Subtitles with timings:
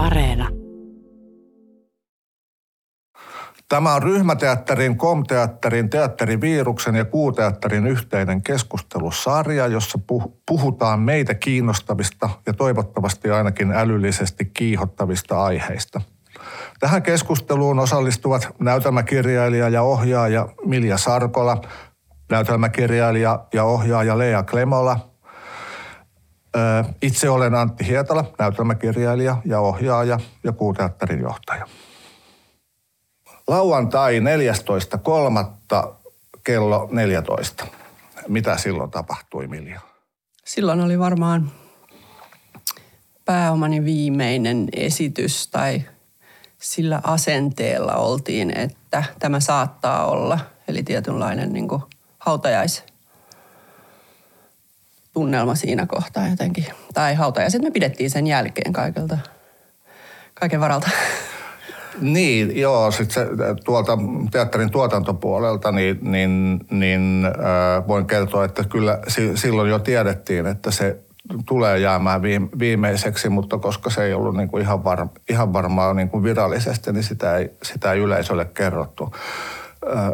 [0.00, 0.48] Areena.
[3.68, 9.98] Tämä on ryhmäteatterin, komteatterin, teatteriviiruksen ja kuuteatterin yhteinen keskustelusarja, jossa
[10.48, 16.00] puhutaan meitä kiinnostavista ja toivottavasti ainakin älyllisesti kiihottavista aiheista.
[16.80, 21.60] Tähän keskusteluun osallistuvat näytelmäkirjailija ja ohjaaja Milja Sarkola,
[22.30, 25.00] näytelmäkirjailija ja ohjaaja Lea Klemola–
[27.02, 31.66] itse olen Antti Hietala, näytelmäkirjailija ja ohjaaja ja kuuteatterin johtaja.
[33.46, 35.92] Lauantai 14.3.
[36.44, 37.66] kello 14.
[38.28, 39.80] Mitä silloin tapahtui, Milja?
[40.44, 41.50] Silloin oli varmaan
[43.24, 45.82] pääomani viimeinen esitys tai
[46.58, 51.82] sillä asenteella oltiin, että tämä saattaa olla, eli tietynlainen niin kuin
[52.18, 52.84] hautajais
[55.12, 56.66] tunnelma siinä kohtaa jotenkin.
[56.94, 59.18] Tai hautajaiset me pidettiin sen jälkeen kaikelta,
[60.34, 60.90] kaiken varalta.
[62.00, 63.26] Niin, joo, sitten se,
[63.64, 63.98] tuolta
[64.30, 70.70] teatterin tuotantopuolelta, niin, niin, niin äh, voin kertoa, että kyllä si, silloin jo tiedettiin, että
[70.70, 70.98] se
[71.46, 72.22] tulee jäämään
[72.58, 76.92] viimeiseksi, mutta koska se ei ollut niin kuin ihan, var, ihan varmaa niin kuin virallisesti,
[76.92, 79.14] niin sitä ei, sitä ei yleisölle kerrottu.
[79.96, 80.10] Äh,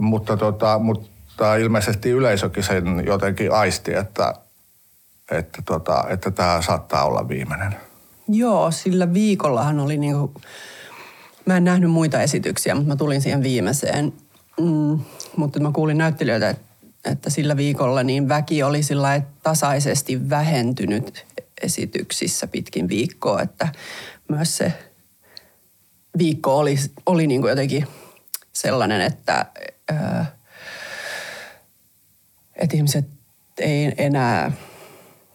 [0.00, 0.78] mutta, tota,
[1.34, 4.34] mutta ilmeisesti yleisökin sen jotenkin aisti, että,
[5.30, 7.76] että, tota, että tämä saattaa olla viimeinen.
[8.28, 10.34] Joo, sillä viikollahan oli niin kuin
[11.46, 14.12] Mä en nähnyt muita esityksiä, mutta mä tulin siihen viimeiseen.
[14.60, 14.98] Mm,
[15.36, 16.54] mutta mä kuulin näyttelijöitä,
[17.04, 21.26] että, sillä viikolla niin väki oli sillä tasaisesti vähentynyt
[21.62, 23.68] esityksissä pitkin viikkoa, että
[24.28, 24.72] myös se
[26.18, 27.86] viikko oli, oli niin kuin jotenkin
[28.52, 29.46] sellainen, että,
[29.88, 30.43] ää,
[32.56, 33.06] että ihmiset
[33.58, 34.52] ei enää,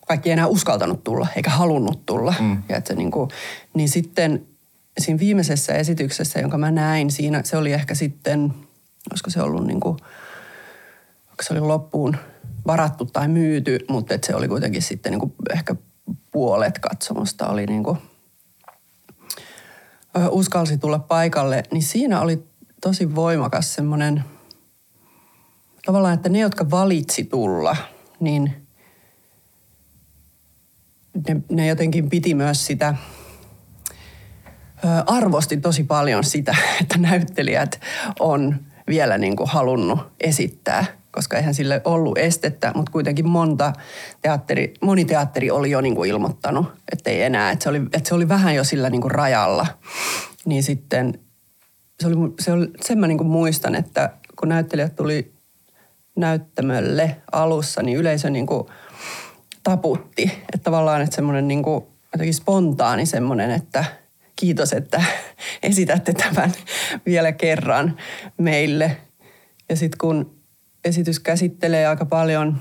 [0.08, 2.34] kaikki ei enää uskaltanut tulla eikä halunnut tulla.
[2.40, 2.64] Mm.
[2.70, 3.30] Ja että se niin, kuin,
[3.74, 4.48] niin sitten
[5.00, 8.54] siinä viimeisessä esityksessä, jonka mä näin, siinä se oli ehkä sitten,
[9.12, 9.98] olisiko se ollut niin kuin,
[11.42, 12.18] se oli loppuun
[12.68, 15.76] varattu tai myyty, mutta että se oli kuitenkin sitten niin kuin ehkä
[16.32, 17.98] puolet katsomusta oli niin kuin,
[20.30, 22.44] uskalsi tulla paikalle, niin siinä oli
[22.82, 24.24] tosi voimakas semmoinen,
[25.90, 27.76] tavallaan, että ne, jotka valitsi tulla,
[28.20, 28.68] niin
[31.28, 32.96] ne, ne jotenkin piti myös sitä–
[35.06, 37.82] arvosti tosi paljon sitä, että näyttelijät
[38.20, 38.56] on
[38.88, 43.74] vielä niin kuin halunnut esittää, koska eihän sille ollut estettä, mutta kuitenkin monta
[44.22, 48.10] teatteri, moni teatteri oli jo niin kuin ilmoittanut, että ei enää, että se oli, että
[48.10, 49.68] se oli vähän jo sillä niin kuin rajalla.
[50.46, 51.20] Niin sitten
[52.00, 55.39] se oli, se oli, sen mä niin kuin muistan, että kun näyttelijät tuli
[56.20, 58.64] näyttämölle alussa, niin yleisö niin kuin
[59.64, 60.24] taputti.
[60.24, 63.86] Että tavallaan, että semmoinen niin kuin jotenkin spontaani semmoinen, että–
[64.40, 65.04] kiitos, että
[65.64, 66.54] esitätte tämän
[67.06, 67.98] vielä kerran
[68.38, 68.98] meille.
[69.70, 70.40] Ja sitten kun
[70.84, 72.58] esitys käsittelee aika paljon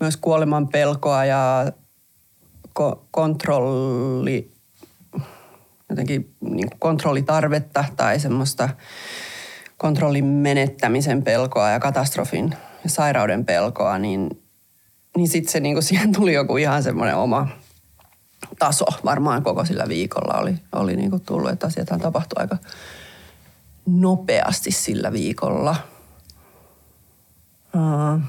[0.00, 1.72] myös kuoleman pelkoa ja
[2.80, 4.52] ko- kontrolli,
[5.90, 8.68] jotenkin niin kontrollitarvetta tai semmoista
[9.76, 12.54] kontrollin menettämisen pelkoa ja katastrofin
[12.84, 14.42] ja sairauden pelkoa, niin,
[15.16, 17.48] niin sitten se niin siihen tuli joku ihan semmoinen oma–
[18.58, 22.58] taso varmaan koko sillä viikolla oli, oli niin kuin tullut, että asiathan tapahtui aika
[23.86, 25.76] nopeasti sillä viikolla.
[27.74, 28.20] Uh,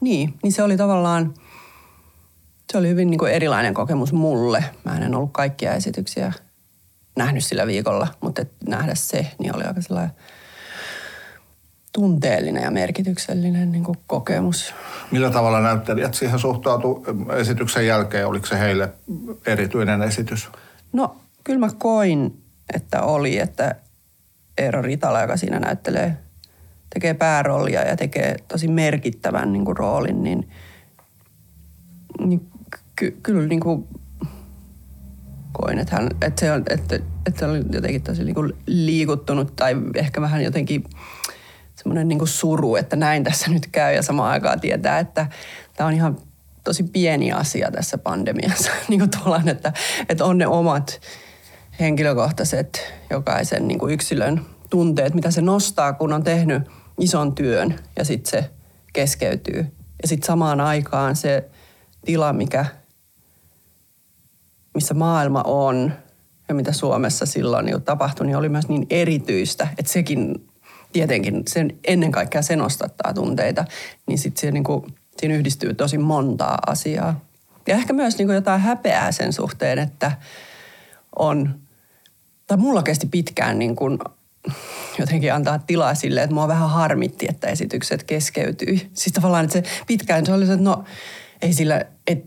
[0.00, 1.34] niin, niin se oli tavallaan,
[2.72, 4.64] se oli hyvin niin erilainen kokemus mulle.
[4.84, 6.32] Mä en ollut kaikkia esityksiä
[7.16, 10.14] nähnyt sillä viikolla, mutta et nähdä se, niin oli aika sellainen
[11.92, 14.74] tunteellinen ja merkityksellinen niin kuin kokemus.
[15.10, 17.04] Millä tavalla näyttelijät siihen suhtautu
[17.36, 18.26] esityksen jälkeen?
[18.26, 18.92] Oliko se heille
[19.46, 20.48] erityinen esitys?
[20.92, 22.42] No kyllä mä koin,
[22.74, 23.76] että oli, että
[24.58, 26.16] Eero Ritala, joka siinä näyttelee,
[26.94, 30.50] tekee pääroolia ja tekee tosi merkittävän niin kuin, roolin, niin,
[32.18, 32.48] niin
[32.96, 33.88] ky, kyllä niin kuin,
[35.62, 36.94] koin, että, hän, että, se, on, että,
[37.26, 40.84] että se oli jotenkin tosi niin kuin, liikuttunut tai ehkä vähän jotenkin
[41.74, 45.26] semmoinen niin suru, että näin tässä nyt käy ja samaan aikaan tietää, että
[45.76, 46.18] tämä on ihan
[46.64, 48.70] tosi pieni asia tässä pandemiassa.
[48.88, 49.72] niin kuin tuollaan, että,
[50.08, 51.00] että on ne omat
[51.80, 56.62] henkilökohtaiset jokaisen niin kuin yksilön tunteet, mitä se nostaa, kun on tehnyt
[57.00, 58.50] ison työn ja sitten se
[58.92, 59.66] keskeytyy.
[60.02, 61.50] Ja sitten samaan aikaan se
[62.04, 62.66] tila, mikä,
[64.76, 65.92] missä maailma on
[66.48, 70.48] ja mitä Suomessa silloin niin tapahtui, niin oli myös niin erityistä, että sekin
[70.92, 73.64] tietenkin sen, ennen kaikkea se nostattaa tunteita,
[74.06, 77.20] niin sitten niin kuin, siinä yhdistyy tosi montaa asiaa.
[77.66, 80.12] Ja ehkä myös niin kuin jotain häpeää sen suhteen, että
[81.18, 81.60] on,
[82.46, 83.98] tai mulla kesti pitkään niin kuin
[84.98, 88.90] jotenkin antaa tilaa sille, että mua vähän harmitti, että esitykset keskeytyi.
[88.92, 90.84] Siis tavallaan, että se pitkään se oli se, että no
[91.42, 92.24] ei sillä, et,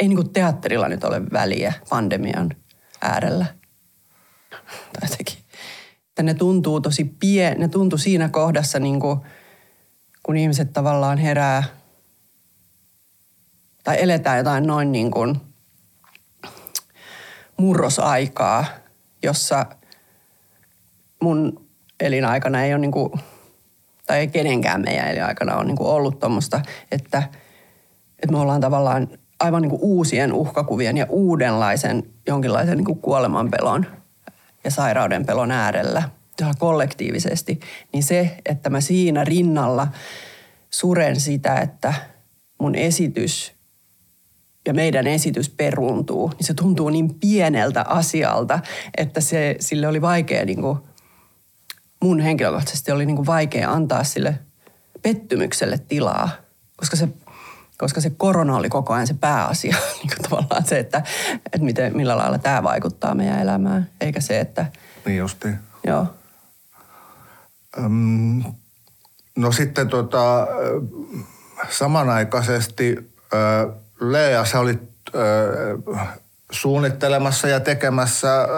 [0.00, 2.50] ei niin kuin teatterilla nyt ole väliä pandemian
[3.00, 3.46] äärellä.
[5.00, 5.08] Tai.
[6.08, 9.20] Että ne tuntuu tosi pien, ne tuntuu siinä kohdassa niin kuin,
[10.22, 11.64] kun ihmiset tavallaan herää
[13.84, 15.40] tai eletään jotain noin niin kuin
[17.56, 18.64] murrosaikaa,
[19.22, 19.66] jossa
[21.22, 21.68] mun
[22.00, 23.12] elinaikana ei ole niin kuin,
[24.06, 26.60] tai ei kenenkään meidän elinaikana ole niin ollut tuommoista,
[26.90, 27.22] että,
[28.18, 29.08] että me ollaan tavallaan
[29.42, 33.86] aivan niin kuin uusien uhkakuvien ja uudenlaisen jonkinlaisen niin kuin kuolemanpelon
[34.64, 36.02] ja sairauden pelon äärellä
[36.58, 37.60] kollektiivisesti,
[37.92, 39.88] niin se, että mä siinä rinnalla
[40.70, 41.94] suren sitä, että
[42.58, 43.52] mun esitys
[44.66, 48.60] ja meidän esitys peruuntuu, niin se tuntuu niin pieneltä asialta,
[48.96, 50.78] että se, sille oli vaikea, niin kuin,
[52.02, 54.38] mun henkilökohtaisesti oli niin kuin vaikea antaa sille
[55.02, 56.30] pettymykselle tilaa,
[56.76, 57.08] koska se,
[57.82, 61.02] koska se korona oli koko ajan se pääasia, niin kuin tavallaan se, että,
[61.46, 64.66] että miten, millä lailla tämä vaikuttaa meidän elämään, eikä se, että...
[65.04, 65.58] Niin justiin.
[65.86, 66.06] Joo.
[67.78, 68.42] Öm,
[69.36, 70.46] no sitten tota,
[71.70, 73.12] samanaikaisesti
[74.00, 74.82] Lea, sä olit
[76.50, 78.48] suunnittelemassa ja tekemässä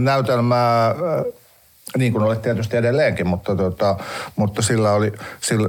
[0.00, 0.94] näytelmää,
[1.96, 3.96] niin kuin olet tietysti edelleenkin, mutta, tota,
[4.36, 5.68] mutta sillä, oli, sillä,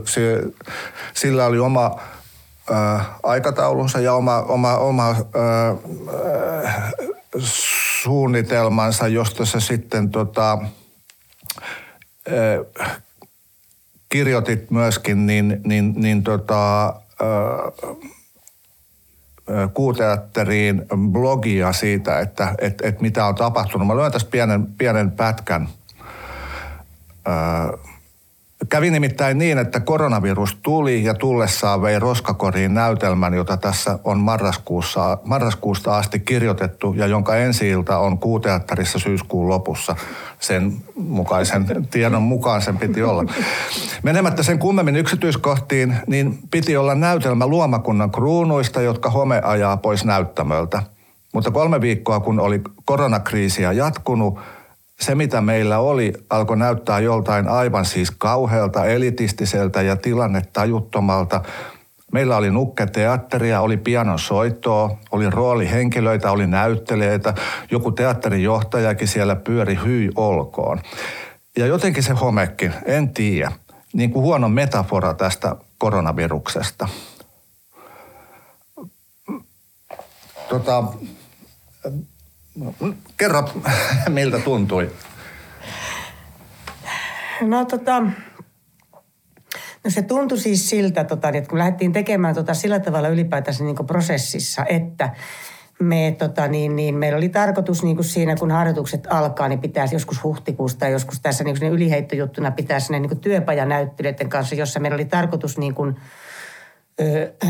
[1.14, 2.00] sillä oli oma
[2.72, 5.18] äh, aikataulunsa ja oma, oma, oma äh,
[6.66, 6.92] äh,
[8.04, 10.58] suunnitelmansa, josta se sitten tota,
[12.28, 13.02] äh,
[14.10, 16.94] kirjoitit myöskin, niin, niin, niin tota, äh,
[19.74, 23.88] kuuteatteriin blogia siitä, että et, et mitä on tapahtunut.
[23.88, 25.70] Mä luen tästä pienen, pienen pätkän.
[28.70, 35.18] Kävi nimittäin niin, että koronavirus tuli ja tullessaan vei roskakoriin näytelmän, jota tässä on marraskuussa,
[35.26, 39.96] marraskuusta asti kirjoitettu ja jonka ensi on kuuteatterissa syyskuun lopussa
[40.40, 43.24] sen mukaisen tiedon mukaan sen piti olla.
[44.04, 50.84] Menemättä sen kummemmin yksityiskohtiin, niin piti olla näytelmä luomakunnan kruunuista, jotka home ajaa pois näyttämöltä.
[51.34, 54.40] Mutta kolme viikkoa, kun oli koronakriisiä jatkunut,
[55.00, 61.42] se mitä meillä oli alkoi näyttää joltain aivan siis kauhealta, elitistiseltä ja tilannetajuttomalta–
[62.14, 67.34] Meillä oli nukketeatteria, oli pianon soittoa, oli roolihenkilöitä, oli näyttelijöitä.
[67.72, 70.82] Joku teatterin johtajakin siellä pyöri hyi olkoon.
[71.58, 73.52] Ja jotenkin se homekin, en tiedä.
[73.94, 76.88] Niin kuin huono metafora tästä koronaviruksesta.
[80.50, 80.84] Tota,
[83.18, 83.50] kerro,
[84.10, 84.92] miltä tuntui?
[87.42, 88.04] No tota,
[89.84, 93.76] No se tuntui siis siltä, tota, että kun lähdettiin tekemään tota sillä tavalla ylipäätänsä niin
[93.88, 95.10] prosessissa, että
[95.80, 99.96] me, tota, niin, niin, meillä oli tarkoitus niin kuin siinä, kun harjoitukset alkaa, niin pitäisi
[99.96, 105.06] joskus huhtikuusta tai joskus tässä niin yliheittojuttuna pitää sinne niin työpajanäyttelijöiden kanssa, jossa meillä oli
[105.06, 105.96] tarkoitus niin kuin,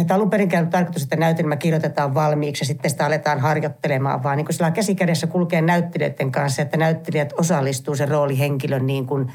[0.01, 4.37] että alun perin käynyt tarkoitus, että näytelmä kirjoitetaan valmiiksi ja sitten sitä aletaan harjoittelemaan, vaan
[4.37, 9.31] niin kuin sillä käsikädessä kulkee näyttelijöiden kanssa, että näyttelijät osallistuu sen roolihenkilön niin kuin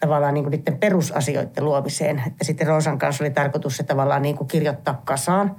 [0.00, 2.22] tavallaan niin kuin niiden perusasioiden luomiseen.
[2.26, 5.56] Että sitten Roosan kanssa oli tarkoitus se tavallaan niin kuin kirjoittaa kasaan.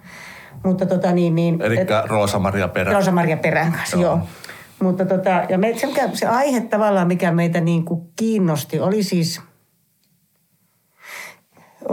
[0.64, 2.94] Mutta tota niin, niin Eli Roosa-Maria Perän.
[2.94, 4.04] Roosa-Maria Perän kanssa, joo.
[4.04, 4.20] joo.
[4.82, 9.42] Mutta tota, ja me, se, se aihe tavallaan, mikä meitä niin kuin kiinnosti, oli siis–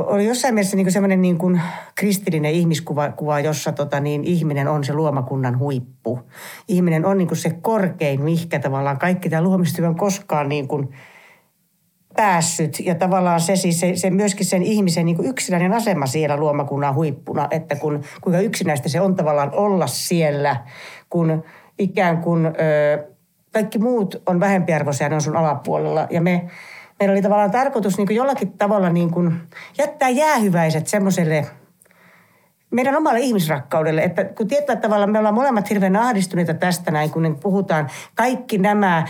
[0.07, 1.39] oli jossain mielessä niin semmoinen niin
[1.95, 6.21] kristillinen ihmiskuva, kuva, jossa tota niin, ihminen on se luomakunnan huippu.
[6.69, 10.89] Ihminen on niin kuin se korkein, mihinkä tavallaan kaikki tämä luomistyö on koskaan niin kuin
[12.17, 12.81] päässyt.
[12.81, 16.95] Ja tavallaan se, siis se, se myöskin sen ihmisen niin kuin yksinäinen asema siellä luomakunnan
[16.95, 20.57] huippuna, että kun, kuinka yksinäistä se on tavallaan olla siellä,
[21.11, 21.45] kun
[21.79, 22.51] ikään kuin ö,
[23.53, 26.07] kaikki muut on vähempiarvoisia, ne on sun alapuolella.
[26.11, 26.49] Ja me,
[27.01, 29.41] meillä oli tavallaan tarkoitus niin kuin jollakin tavalla niin kuin
[29.79, 31.47] jättää jäähyväiset semmoiselle
[32.71, 34.03] meidän omalle ihmisrakkaudelle.
[34.03, 39.07] Että kun tietyllä tavalla me ollaan molemmat hirveän ahdistuneita tästä näin, kun puhutaan kaikki nämä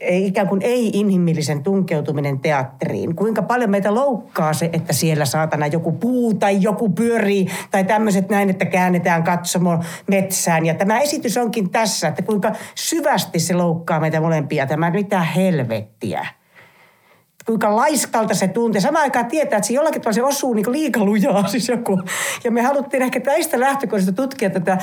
[0.00, 3.16] ikään kuin ei-inhimillisen tunkeutuminen teatteriin.
[3.16, 8.28] Kuinka paljon meitä loukkaa se, että siellä saatana joku puu tai joku pyörii tai tämmöiset
[8.28, 10.66] näin, että käännetään katsomo metsään.
[10.66, 14.66] Ja tämä esitys onkin tässä, että kuinka syvästi se loukkaa meitä molempia.
[14.66, 16.26] Tämä mitä helvettiä.
[17.46, 18.80] Kuinka laiskalta se tuntee.
[18.80, 22.00] Samaan aikaan tietää, että se jollakin tavalla se osuu niin liikalujaa siis joku.
[22.44, 24.78] Ja me haluttiin ehkä tästä lähtökohdista tutkia tätä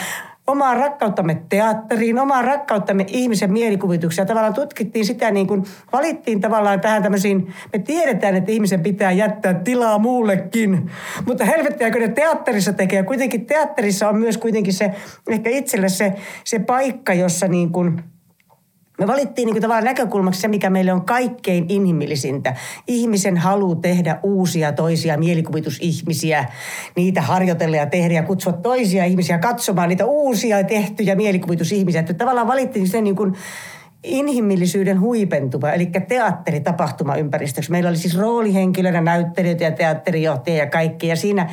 [0.48, 4.26] omaa rakkauttamme teatteriin, omaa rakkauttamme ihmisen mielikuvituksia.
[4.26, 9.54] Tavallaan tutkittiin sitä niin kuin, valittiin tavallaan tähän tämmöisiin, me tiedetään, että ihmisen pitää jättää
[9.54, 10.92] tilaa muullekin.
[11.26, 13.04] Mutta helvettiäkö ne teatterissa tekee.
[13.04, 14.92] Kuitenkin teatterissa on myös kuitenkin se,
[15.30, 18.04] ehkä itselle se, se paikka, jossa niin kuin,
[19.00, 22.56] me valittiin niin kuin tavallaan näkökulmaksi se, mikä meille on kaikkein inhimillisintä.
[22.88, 26.46] Ihmisen halu tehdä uusia toisia mielikuvitusihmisiä,
[26.96, 32.00] niitä harjoitella ja tehdä ja kutsua toisia ihmisiä katsomaan niitä uusia tehtyjä mielikuvitusihmisiä.
[32.00, 33.34] Että tavallaan valittiin sen niin kuin
[34.04, 36.64] inhimillisyyden huipentuma, eli teatteri
[37.20, 37.72] ympäristöksi.
[37.72, 41.08] Meillä oli siis roolihenkilöitä, näyttelijöitä ja teatterijohtajia ja kaikki.
[41.08, 41.50] Ja siinä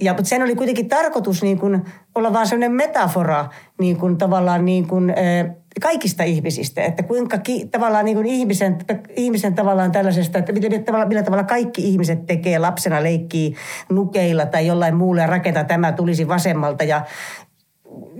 [0.00, 1.82] ja, mutta sen oli kuitenkin tarkoitus niin kuin
[2.14, 3.48] olla vaan sellainen metafora
[3.80, 5.14] niin kuin tavallaan niin kuin,
[5.80, 8.78] kaikista ihmisistä, että kuinka ki, tavallaan niin kuin ihmisen,
[9.16, 13.54] ihmisen tavallaan tällaisesta, että millä tavalla, millä tavalla kaikki ihmiset tekee lapsena leikkii
[13.90, 17.04] nukeilla tai jollain muulla ja rakentaa tämä tulisi vasemmalta ja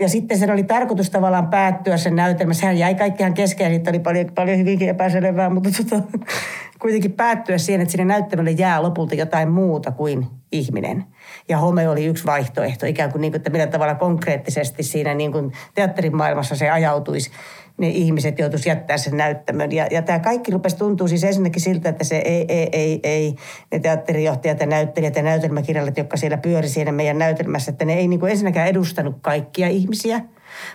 [0.00, 2.54] ja sitten sen oli tarkoitus tavallaan päättyä sen näytelmä.
[2.54, 6.02] Sehän jäi kaikkihan kesken, sitten oli paljon, paljon hyvinkin epäselvää, mutta tota,
[6.80, 11.04] kuitenkin päättyä siihen, että sinne näyttämölle jää lopulta jotain muuta kuin ihminen.
[11.48, 15.32] Ja home oli yksi vaihtoehto, ikään kuin, niin kuin että millä tavalla konkreettisesti siinä niin
[15.32, 17.30] kuin teatterin maailmassa se ajautuisi
[17.78, 19.72] ne ihmiset joutuisi jättää sen näyttämön.
[19.72, 23.34] Ja, ja tämä kaikki rupesi tuntuu siis ensinnäkin siltä, että se ei, ei, ei, ei
[23.72, 28.08] ne teatterijohtajat ja näyttelijät ja näytelmäkirjailijat, jotka siellä pyöri siinä meidän näytelmässä, että ne ei
[28.08, 30.20] niin kuin ensinnäkään edustanut kaikkia ihmisiä–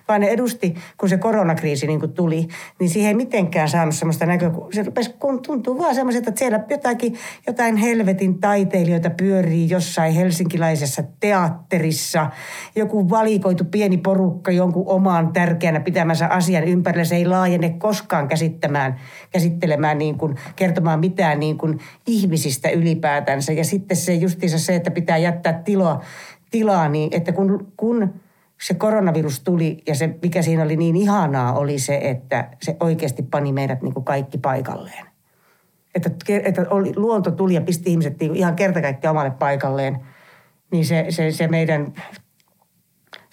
[0.08, 2.48] vaan ne edusti, kun se koronakriisi niin kuin tuli,
[2.80, 4.72] niin siihen ei mitenkään saanut semmoista näkökulmaa.
[4.72, 7.16] Se rupesi, kun tuntuu vaan semmoiselta, että siellä jotakin,
[7.48, 12.30] jotain helvetin taiteilijoita pyörii jossain helsinkiläisessä teatterissa.
[12.76, 16.93] Joku valikoitu pieni porukka jonkun omaan tärkeänä pitämänsä asian ympärillä.
[17.04, 19.00] Se ei laajene koskaan käsittämään,
[19.32, 23.54] käsittelemään niin kuin, kertomaan mitään niin kuin ihmisistä ylipäätänsä.
[23.54, 26.02] Ja sitten se justiinsa se, että pitää jättää tilaa,
[26.52, 28.14] tilaa niin että kun, kun
[28.62, 33.24] se koronavirus tuli ja se, mikä siinä oli niin ihanaa, oli se, että se oikeasti
[33.24, 35.06] pani meidät niin kuin kaikki paikalleen.
[35.96, 36.10] Että,
[36.44, 40.00] että oli, luonto tuli ja pisti ihmiset niin ihan kertakaikkiaan omalle paikalleen.
[40.72, 41.94] Niin se, se, se meidän,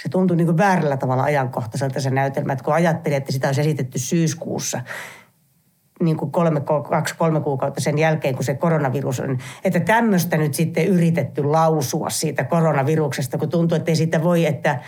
[0.03, 2.53] se tuntui niin kuin väärällä tavalla ajankohtaiselta se näytelmä.
[2.53, 4.81] Että kun ajattelin, että sitä olisi esitetty syyskuussa,
[6.03, 9.39] niin kuin kolme, kaksi, kolme kuukautta sen jälkeen, kun se koronavirus on.
[9.65, 14.81] Että tämmöistä nyt sitten yritetty lausua siitä koronaviruksesta, kun tuntuu, että ei siitä voi, että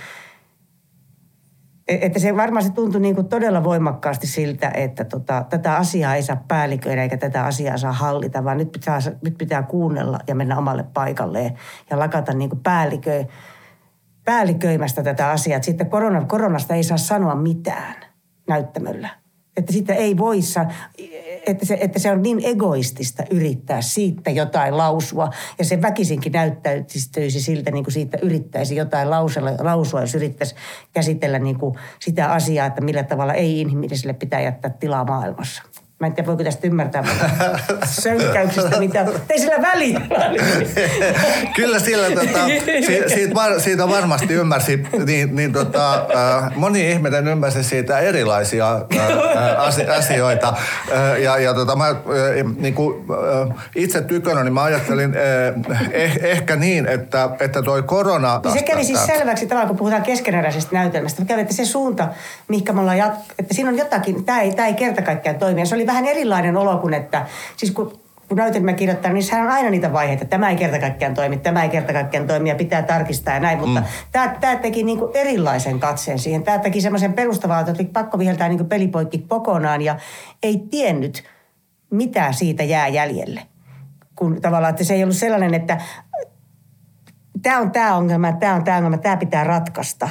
[1.88, 6.14] E, että se varmaan se tuntui niin kuin todella voimakkaasti siltä, että tota, tätä asiaa
[6.14, 10.34] ei saa päälliköidä eikä tätä asiaa saa hallita, vaan nyt pitää, nyt pitää kuunnella ja
[10.34, 11.54] mennä omalle paikalleen
[11.90, 13.24] ja lakata niin kuin päällikö,
[14.24, 15.56] päälliköimästä tätä asiaa.
[15.56, 17.94] Että sitten korona, koronasta ei saa sanoa mitään
[18.48, 19.08] näyttämöllä.
[19.56, 20.72] Että sitä ei voi sanoa
[21.46, 25.30] että se, että se on niin egoistista yrittää siitä jotain lausua.
[25.58, 30.54] Ja se väkisinkin näyttäytyisi siltä, niin kuin siitä yrittäisi jotain lausella, lausua, jos yrittäisi
[30.92, 35.62] käsitellä niin kuin sitä asiaa, että millä tavalla ei-inhimilliselle pitää jättää tilaa maailmassa.
[36.02, 37.04] Mä en tiedä, voiko tästä ymmärtää
[37.84, 39.06] sönkäyksestä, mitä...
[39.30, 40.00] Ei sillä väliä.
[41.56, 42.46] Kyllä sillä, tota,
[42.86, 48.74] si, siitä, var, siitä varmasti ymmärsi, niin, niin tota, äh, moni ihminen ymmärsi siitä erilaisia
[48.96, 50.48] äh, asioita.
[50.92, 51.96] Äh, ja, ja tota, mä, äh,
[52.56, 53.04] niin kuin,
[53.50, 55.14] äh, itse tykönä, niin mä ajattelin
[55.70, 58.40] äh, eh, ehkä niin, että, että toi korona...
[58.44, 61.22] Niin se kävi siis selväksi tavallaan, kun puhutaan keskeneräisestä näytelmästä.
[61.22, 62.08] Mä kävin, että se suunta,
[62.48, 65.66] mihinkä me ollaan jat- että siinä on jotakin, tämä ei, tämä ei kerta kaikkiaan toimi.
[65.66, 69.52] Se oli vähän erilainen olo kuin että, siis kun kun näytelmä kirjoittaa, niin sehän on
[69.52, 70.24] aina niitä vaiheita.
[70.24, 73.58] Tämä ei kerta kaikkiaan toimi, tämä ei kerta kaikkiaan toimi ja pitää tarkistaa ja näin.
[73.58, 73.86] Mutta mm.
[74.12, 76.42] tämä, tämä teki niin kuin erilaisen katseen siihen.
[76.42, 79.96] Tämä teki semmoisen perustavaa, että oli pakko viheltää niin pelipoikki kokonaan ja
[80.42, 81.24] ei tiennyt,
[81.90, 83.42] mitä siitä jää jäljelle.
[84.16, 85.80] Kun tavallaan, että se ei ollut sellainen, että
[87.42, 90.08] tämä on tämä ongelma, tämä on tämä ongelma, tämä pitää ratkaista.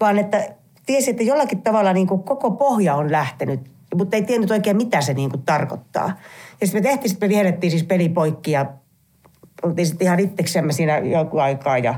[0.00, 0.48] Vaan että
[0.86, 5.00] tiesi, että jollakin tavalla niin kuin koko pohja on lähtenyt mutta ei tiennyt oikein, mitä
[5.00, 6.16] se niin kuin tarkoittaa.
[6.60, 8.66] Ja sitten me tehtiin, sitten me viedettiin siis peli poikki ja
[9.62, 11.94] oltiin sitten ihan itseksemme siinä joku aikaa ja,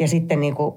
[0.00, 0.74] ja sitten niin kuin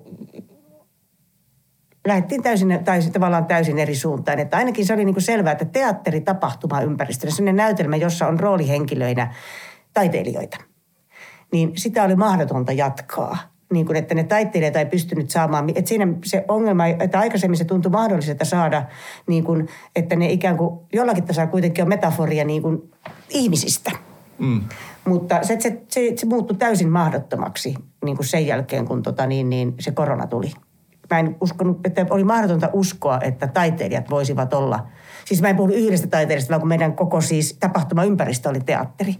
[2.07, 4.39] lähdettiin täysin, tai tavallaan täysin eri suuntaan.
[4.39, 8.39] Että ainakin se oli niin kuin selvää, että teatteri tapahtuma ympäristössä, sellainen näytelmä, jossa on
[8.39, 9.33] roolihenkilöinä
[9.93, 10.57] taiteilijoita,
[11.51, 13.37] niin sitä oli mahdotonta jatkaa
[13.73, 15.69] niin kuin, että ne taiteilijat ei pystynyt saamaan.
[15.69, 18.83] Että siinä se ongelma, että aikaisemmin se tuntui mahdolliselta saada,
[19.27, 22.91] niin kuin, että ne ikään kuin jollakin tasolla kuitenkin on metaforia niin kuin
[23.29, 23.91] ihmisistä.
[24.39, 24.61] Mm.
[25.05, 29.49] Mutta se, se, se, se muuttui täysin mahdottomaksi niin kuin sen jälkeen, kun tota, niin,
[29.49, 30.51] niin, se korona tuli.
[31.11, 34.79] Mä en uskonut, että oli mahdotonta uskoa, että taiteilijat voisivat olla–
[35.29, 39.15] siis mä en puhu yhdestä taiteilijasta, vaan kun meidän koko siis tapahtumaympäristö oli teatteri,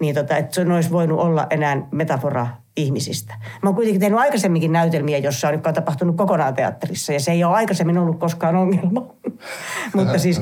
[0.00, 3.34] niin tota, että se olisi voinut olla enää metafora ihmisistä.
[3.62, 7.44] Mä oon kuitenkin tehnyt aikaisemminkin näytelmiä, jossa on, on tapahtunut kokonaan teatterissa, ja se ei
[7.44, 9.06] ole aikaisemmin ollut koskaan ongelma.
[9.96, 10.40] mutta siis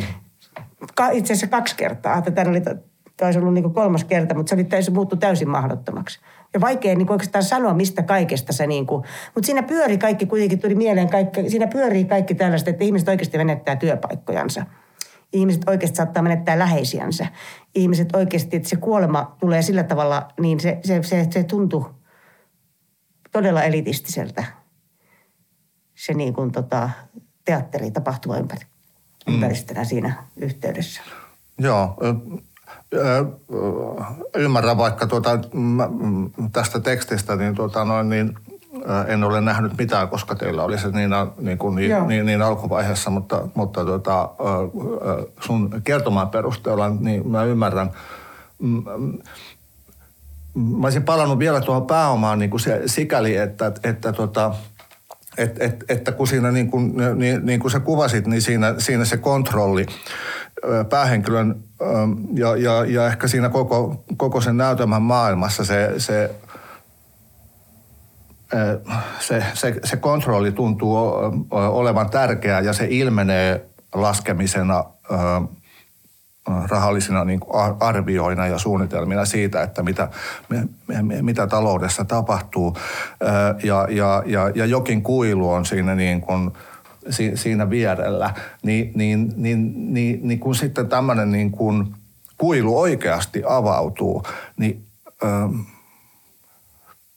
[1.12, 2.22] itse asiassa kaksi kertaa.
[2.22, 2.62] Tätä oli
[3.16, 6.20] taisi ollut niin kolmas kerta, mutta se oli täysin, muuttu täysin mahdottomaksi.
[6.54, 9.04] Ja vaikea niin oikeastaan sanoa, mistä kaikesta se niin kuin,
[9.34, 13.38] mutta siinä pyörii kaikki, kuitenkin tuli mieleen kaikki, siinä pyörii kaikki tällaista, että ihmiset oikeasti
[13.38, 14.64] menettää työpaikkojansa
[15.34, 17.26] ihmiset oikeasti saattaa menettää läheisiänsä.
[17.74, 21.86] Ihmiset oikeasti, että se kuolema tulee sillä tavalla, niin se, se, se, se tuntuu
[23.32, 24.44] todella elitistiseltä.
[25.94, 26.90] Se niin kuin tota,
[27.44, 28.66] teatteri tapahtuma ympäri,
[29.26, 29.34] mm.
[29.34, 31.00] ympäristönä siinä yhteydessä.
[31.58, 31.96] Joo,
[34.36, 35.38] ymmärrän vaikka tuota,
[36.52, 38.34] tästä tekstistä, niin, tuota, noin, niin
[39.06, 43.10] en ole nähnyt mitään, koska teillä oli se niin, niin, kuin, niin, niin, niin alkuvaiheessa,
[43.10, 44.30] mutta, mutta tota,
[45.40, 47.90] sun kertomaan perusteella niin mä ymmärrän.
[50.54, 54.54] Mä olisin palannut vielä tuohon pääomaan niin kuin se, sikäli, että, että, tota,
[55.38, 59.04] et, et, että kun siinä niin kuin, niin, niin kuin sä kuvasit, niin siinä, siinä
[59.04, 59.86] se kontrolli
[60.90, 61.64] päähenkilön
[62.34, 66.30] ja, ja, ja ehkä siinä koko, koko sen näytelmän maailmassa se, se
[69.20, 70.96] se, se, se kontrolli tuntuu
[71.50, 74.84] olevan tärkeää ja se ilmenee laskemisena
[76.70, 77.40] rahallisina niin
[77.80, 80.08] arvioina ja suunnitelmina siitä, että mitä,
[81.22, 82.76] mitä taloudessa tapahtuu.
[83.62, 86.52] Ja, ja, ja, ja jokin kuilu on siinä, niin kuin,
[87.34, 88.34] siinä vierellä.
[88.62, 91.94] Niin, niin, niin, niin, niin kun sitten tämmöinen niin kuin
[92.38, 94.22] kuilu oikeasti avautuu,
[94.56, 94.86] niin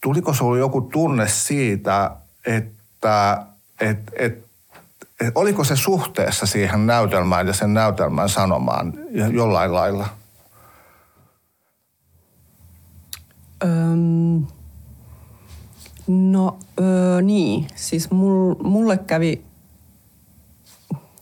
[0.03, 2.12] tuliko sinulle joku tunne siitä,
[2.46, 3.44] että
[3.82, 4.46] et, et,
[5.20, 8.94] et, oliko se suhteessa siihen näytelmään ja sen näytelmän sanomaan
[9.32, 10.08] jollain lailla?
[13.63, 14.46] Öm,
[16.08, 19.47] no öö, niin, siis mul, mulle kävi,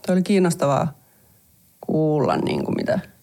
[0.06, 0.98] toi oli kiinnostavaa
[1.80, 3.00] kuulla niin kuin mitä–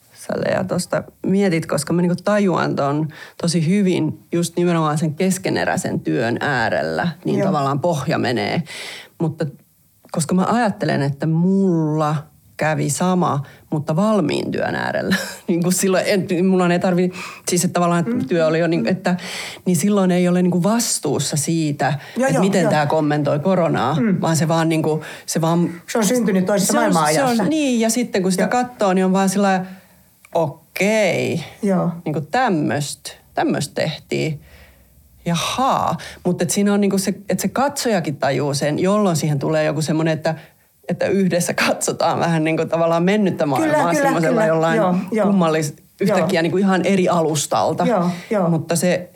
[0.52, 3.08] ja tuosta mietit, koska mä niinku tajuan ton
[3.42, 7.48] tosi hyvin just nimenomaan sen keskeneräisen työn äärellä, niin Joo.
[7.48, 8.64] tavallaan pohja menee.
[9.20, 9.46] Mutta
[10.12, 12.16] koska mä ajattelen, että mulla
[12.58, 15.16] kävi sama, mutta valmiin työn äärellä.
[15.48, 17.12] niin kuin silloin, en, mulla ei tarvi,
[17.50, 19.16] siis että tavallaan että työ oli jo, niin, että,
[19.66, 22.70] niin silloin ei ole niin kuin vastuussa siitä, että joo, miten jo.
[22.70, 24.22] tämä kommentoi koronaa, mm.
[24.22, 25.70] vaan se vaan niin kuin, se vaan...
[25.88, 27.44] Se on syntynyt toisessa maailmanajassa.
[27.44, 29.66] niin, ja sitten kun sitä katsoo, niin on vaan sillä
[30.36, 31.90] okei, Joo.
[32.06, 34.42] niin kuin tämmöistä tämmöst tehtiin.
[35.26, 39.82] Jaha, mutta siinä on niinku se, että se katsojakin tajuu sen, jolloin siihen tulee joku
[39.82, 40.36] semmoinen, että,
[40.94, 44.78] että yhdessä katsotaan vähän niin kuin tavallaan mennyttä maailmaa kyllä, semmoisella kyllä, jollain
[45.12, 47.86] joo, kummallis, yhtäkkiä niin kuin ihan eri alustalta.
[47.86, 48.50] Joo, joo.
[48.50, 49.10] Mutta se,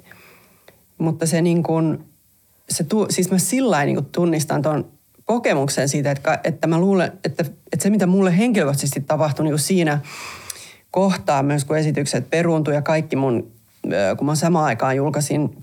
[0.97, 2.05] mutta se niin kuin,
[2.69, 4.85] se tu, siis mä sillä niin tunnistan tuon
[5.25, 9.59] kokemuksen siitä, että, että mä luulen, että, että se mitä mulle henkilökohtaisesti tapahtui niin kuin
[9.59, 9.99] siinä–
[10.91, 13.51] kohtaa myös, kun esitykset peruuntui ja kaikki mun,
[14.17, 15.57] kun mä samaan aikaan julkaisin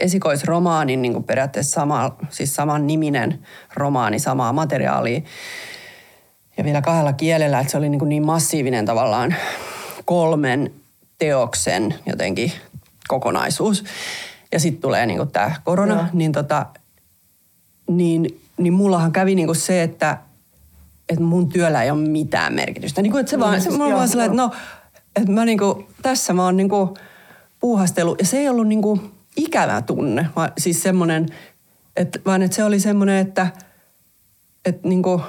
[0.00, 3.38] esikoisromaanin, niin kuin periaatteessa sama, siis saman niminen
[3.74, 5.20] romaani, samaa materiaalia.
[6.56, 9.34] Ja vielä kahdella kielellä, että se oli niin, kuin niin massiivinen tavallaan
[10.04, 10.70] kolmen
[11.18, 12.52] teoksen jotenkin
[13.08, 13.84] kokonaisuus.
[14.52, 16.66] Ja sitten tulee niin tämä korona, niin, tota,
[17.88, 20.18] niin, niin mullahan kävi niin kuin se, että
[21.08, 23.02] että mun työllä ei ole mitään merkitystä.
[23.02, 24.52] Niin kuin, että se vaan, se, mä vaan sellainen, että no,
[25.16, 26.90] että mä niin kuin, tässä mä oon niin kuin
[27.60, 28.16] puuhastelu.
[28.18, 31.26] Ja se ei ollut niin kuin ikävä tunne, vaan siis semmoinen,
[31.96, 33.46] että, vaan että se oli semmoinen, että,
[34.64, 35.22] että niin kuin,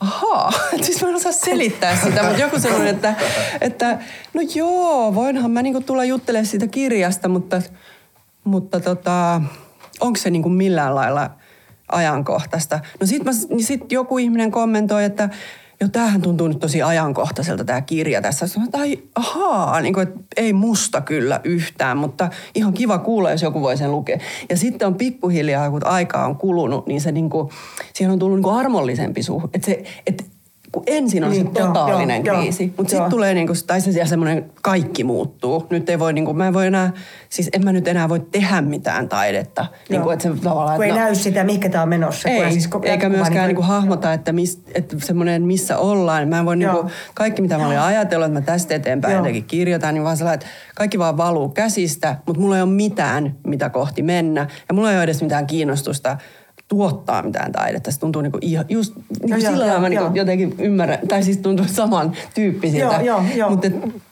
[0.00, 3.14] ahaa, siis mä en osaa selittää sitä, mutta joku semmoinen, että,
[3.60, 3.98] että
[4.34, 7.62] no joo, voinhan mä niinku tulla juttelemaan siitä kirjasta, mutta,
[8.44, 9.40] mutta tota,
[10.00, 11.30] onko se niinku millään lailla–
[11.92, 12.80] ajankohtaista.
[13.00, 15.28] No sitten niin sit joku ihminen kommentoi, että
[15.80, 18.46] jo tämähän tuntuu nyt tosi ajankohtaiselta tämä kirja tässä.
[18.70, 23.60] Tai ahaa, niin kuin, että ei musta kyllä yhtään, mutta ihan kiva kuulla, jos joku
[23.60, 24.18] voi sen lukea.
[24.50, 27.50] Ja sitten on pikkuhiljaa, kun aikaa on kulunut, niin se niin kuin,
[27.92, 29.48] siihen on tullut niin kuin armollisempi suhde.
[29.54, 30.24] Että se, että
[30.76, 34.50] kun ensin on niin, se totaalinen joo, kriisi, mutta sitten tulee niinku, tai se semmoinen
[34.62, 35.66] kaikki muuttuu.
[35.70, 36.92] Nyt ei voi, niinku, mä en voi enää,
[37.28, 39.66] siis en mä nyt enää voi tehdä mitään taidetta.
[39.88, 42.28] Niinku, että se tavallaan, kun ei no, näy sitä, mikä tämä on menossa.
[42.28, 46.28] Ei, siis eikä myöskään niinku, niinku hahmota, että, mis, että semmoinen missä ollaan.
[46.28, 49.20] Mä en voi niinku, kaikki mitä mä olin ajatellut, että mä tästä eteenpäin joo.
[49.20, 53.36] jotenkin kirjoitan, niin vaan sellainen, että kaikki vaan valuu käsistä, mutta mulla ei ole mitään,
[53.46, 54.46] mitä kohti mennä.
[54.68, 56.16] Ja mulla ei ole edes mitään kiinnostusta
[56.68, 57.90] tuottaa mitään taidetta.
[57.90, 61.38] Se tuntuu niinku ihan, just niinku Joo, sillä lailla mä niinku jotenkin ymmärrän, tai siis
[61.38, 62.94] tuntuu saman tyyppisiltä.
[62.94, 63.50] Joo, joo, joo.
[63.50, 63.68] Mutta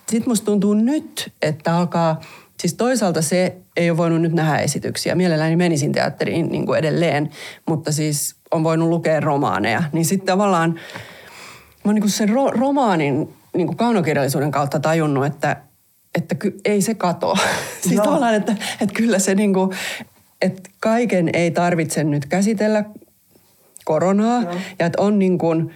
[0.08, 2.20] sitten musta tuntuu nyt, että alkaa,
[2.60, 5.14] siis toisaalta se ei ole voinut nyt nähdä esityksiä.
[5.14, 7.30] Mielelläni menisin teatteriin niin kuin edelleen,
[7.68, 9.82] mutta siis on voinut lukea romaaneja.
[9.92, 10.74] Niin sitten tavallaan
[11.84, 15.56] mä oon niin sen ro- romaanin niin kuin kaunokirjallisuuden kautta tajunnut, että,
[16.14, 17.38] että ky- ei se katoa.
[17.82, 18.04] siis Joo.
[18.04, 19.70] tavallaan, että, että kyllä se niin kuin,
[20.44, 22.84] että kaiken ei tarvitse nyt käsitellä
[23.84, 24.42] koronaa.
[24.42, 24.54] Joo.
[24.78, 25.74] Ja että on niin kuin,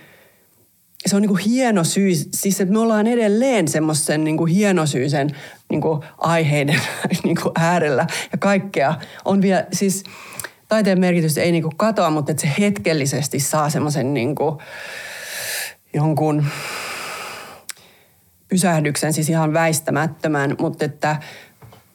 [1.06, 5.30] se on niin kuin hieno syy, siis että me ollaan edelleen semmoisen niin kuin hienosyisen
[5.70, 6.80] niin kuin aiheiden
[7.24, 10.04] niin kuin äärellä ja kaikkea on vielä, siis
[10.68, 14.58] taiteen merkitys ei niin kuin katoa, mutta että se hetkellisesti saa semmoisen niin kuin
[15.94, 16.46] jonkun
[18.48, 21.16] pysähdyksen, siis ihan väistämättömän, mutta että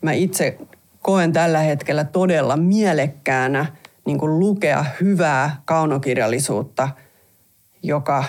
[0.02, 0.58] mä itse
[1.04, 3.66] koen tällä hetkellä todella mielekkäänä
[4.06, 6.89] niin kuin lukea hyvää kaunokirjallisuutta,
[7.84, 8.24] joka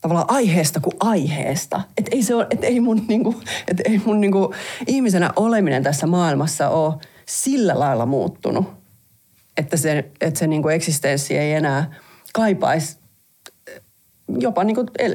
[0.00, 1.80] tavallaan aiheesta kuin aiheesta.
[1.96, 3.34] Että ei, se ole, et ei mun, niinku,
[3.68, 4.54] et ei mun niinku,
[4.86, 6.94] ihmisenä oleminen tässä maailmassa ole
[7.26, 8.66] sillä lailla muuttunut,
[9.56, 11.94] että se, että se niinku eksistenssi ei enää
[12.32, 12.98] kaipaisi
[14.38, 15.12] jopa niinku, el,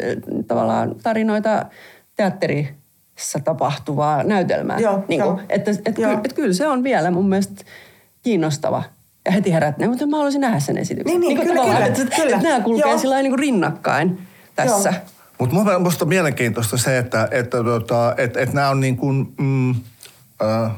[0.47, 1.65] tavallaan tarinoita
[2.15, 2.73] teatterissa
[3.39, 4.80] tapahtuvaa näytelmää.
[4.80, 5.39] Joo, niinku, joo.
[5.49, 6.10] että, että, Joo.
[6.10, 7.63] kyllä, että kyllä se on vielä mun mielestä
[8.23, 8.84] kiinnostava.
[9.25, 11.19] Ja heti herättää, mutta mä haluaisin nähdä sen esityksen.
[11.19, 12.36] Niin, niin, Niinku kyllä, kyllä, että, kyllä.
[12.36, 12.99] Että nämä kulkee Joo.
[12.99, 14.93] sillä niinku rinnakkain tässä.
[15.39, 19.75] Mutta minusta on mielenkiintoista se, että, että, tota, että, että nämä on niin kuin, mm,
[20.41, 20.71] äh,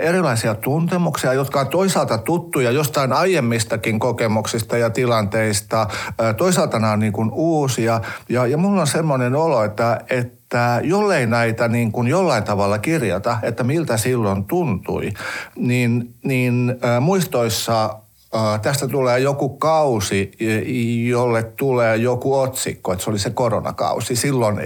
[0.00, 5.82] erilaisia tuntemuksia, jotka on toisaalta tuttuja jostain aiemmistakin kokemuksista ja tilanteista.
[5.82, 8.00] Äh, Toisaalta nämä on niin kuin uusia.
[8.28, 10.43] Ja, ja mulla on semmoinen olo, että, että
[10.82, 15.12] jollei näitä niin kuin jollain tavalla kirjata, että miltä silloin tuntui,
[15.56, 17.98] niin, niin äh, muistoissa
[18.62, 20.32] tästä tulee joku kausi,
[21.08, 24.16] jolle tulee joku otsikko, että se oli se koronakausi.
[24.16, 24.60] Silloin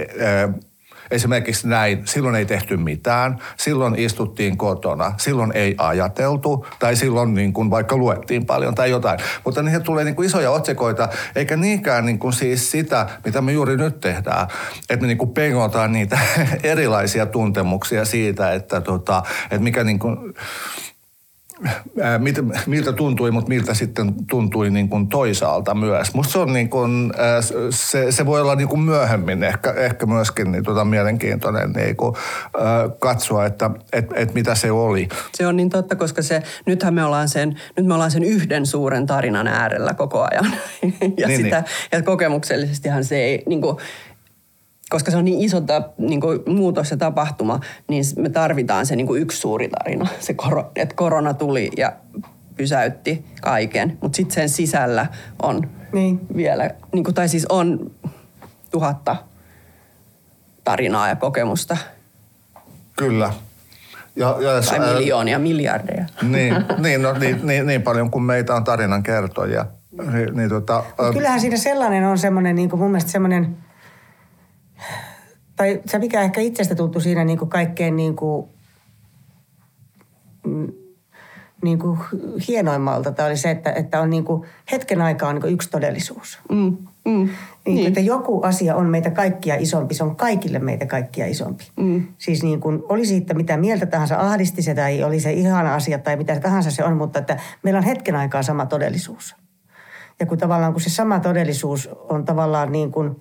[1.11, 7.53] esimerkiksi näin, silloin ei tehty mitään, silloin istuttiin kotona, silloin ei ajateltu tai silloin niin
[7.53, 9.19] kuin vaikka luettiin paljon tai jotain.
[9.45, 13.51] Mutta niihin tulee niin kuin isoja otsikoita, eikä niinkään niin kuin siis sitä, mitä me
[13.51, 14.47] juuri nyt tehdään,
[14.89, 16.19] että me niin kuin pengotaan niitä
[16.63, 20.33] erilaisia tuntemuksia siitä, että, tota, että mikä niin kuin,
[22.01, 26.13] ää, mit, miltä tuntui, mutta miltä sitten tuntui niin kuin toisaalta myös.
[26.13, 27.13] Musta se on niin kuin,
[27.69, 32.15] se, se voi olla niin kuin myöhemmin ehkä, ehkä myöskin niin tota mielenkiintoinen niin kuin,
[32.99, 35.07] katsoa, että et, et mitä se oli.
[35.33, 38.65] Se on niin totta, koska se, nythän me ollaan sen, nyt me ollaan sen yhden
[38.65, 40.53] suuren tarinan äärellä koko ajan.
[41.17, 43.77] ja, Niin, sitä, ja kokemuksellisestihan se ei, niin kuin,
[44.89, 48.95] koska se on niin iso ta, niin kuin muutos ja tapahtuma, niin me tarvitaan se
[48.95, 50.07] niin kuin yksi suuri tarina.
[50.19, 51.93] Se, koro, että korona tuli ja
[52.57, 55.05] pysäytti kaiken, mutta sitten sen sisällä
[55.41, 56.19] on Niin.
[56.35, 57.91] vielä, niin kuin, tai siis on
[58.71, 59.15] tuhatta
[60.63, 61.77] tarinaa ja kokemusta,
[62.97, 63.33] Kyllä.
[64.15, 66.05] Ja, ja, tai ää, miljoonia, miljardeja.
[66.21, 69.65] Niin, niin, no, niin, niin, niin paljon kuin meitä on tarinan kertoja.
[70.11, 73.57] Niin, niin, tota, Mut kyllähän siinä sellainen on semmoinen, niin kuin mun mielestä semmoinen,
[75.59, 78.47] tai se mikä ehkä itsestä tuntui siinä niin kuin kaikkein niin kuin,
[80.45, 80.71] mm,
[81.61, 81.99] niin kuin
[82.47, 85.69] hienoimmalta, tai oli se, että, että on niin kuin, hetken aikaa on niin kuin yksi
[85.69, 86.39] todellisuus.
[86.51, 87.29] Mm, mm, Niin,
[87.65, 87.87] niin.
[87.87, 91.63] Että joku asia on meitä kaikkia isompi, se on kaikille meitä kaikkia isompi.
[91.79, 92.07] Mm.
[92.17, 95.99] Siis niin kuin, oli siitä mitä mieltä tahansa, ahdisti se tai oli se ihana asia
[95.99, 99.35] tai mitä tahansa se on, mutta että meillä on hetken aikaa sama todellisuus.
[100.19, 103.19] Ja kun tavallaan kun se sama todellisuus on tavallaan niin kuin,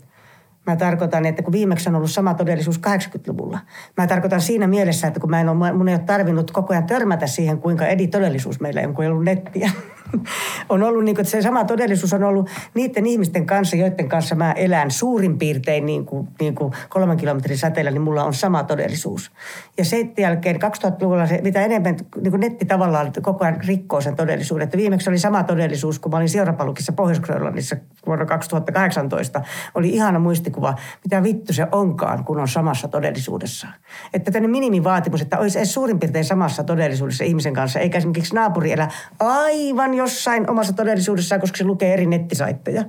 [0.68, 3.58] mä tarkoitan, että kun viimeksi on ollut sama todellisuus 80-luvulla.
[3.96, 6.86] Mä tarkoitan siinä mielessä, että kun mä en ole, mun ei ole tarvinnut koko ajan
[6.86, 9.70] törmätä siihen, kuinka edi todellisuus meillä on, kun ei ollut nettiä.
[10.68, 14.34] on ollut niin kuin, että se sama todellisuus on ollut niiden ihmisten kanssa, joiden kanssa
[14.34, 18.62] mä elän suurin piirtein niin kuin, niin kuin kolmen kilometrin säteellä, niin mulla on sama
[18.62, 19.30] todellisuus.
[19.78, 24.16] Ja sen jälkeen 2000-luvulla se, mitä enemmän niin kuin netti tavallaan koko ajan rikkoo sen
[24.16, 24.64] todellisuuden.
[24.64, 29.40] Että viimeksi oli sama todellisuus, kun mä olin seurapalukissa Pohjois-Grönlannissa vuonna 2018.
[29.74, 33.66] Oli ihana muistikuva, mitä vittu se onkaan, kun on samassa todellisuudessa.
[34.14, 38.72] Että tämmöinen minimivaatimus, että olisi edes suurin piirtein samassa todellisuudessa ihmisen kanssa, eikä esimerkiksi naapuri
[38.72, 38.88] elä
[39.20, 42.84] aivan jossain omassa todellisuudessaan, koska se lukee eri nettisaitteja.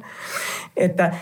[0.78, 1.14] Että,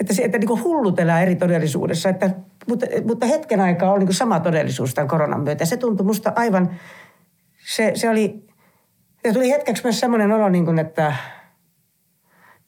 [0.00, 2.30] että, se, että niin kuin hullut elää eri todellisuudessa, että,
[2.68, 5.64] mutta, mutta hetken aikaa on niin sama todellisuus tämän koronan myötä.
[5.64, 6.70] Se tuntui musta aivan,
[7.66, 8.44] se, se oli,
[9.24, 11.14] ja tuli hetkeksi myös semmoinen olo, niin kuin, että,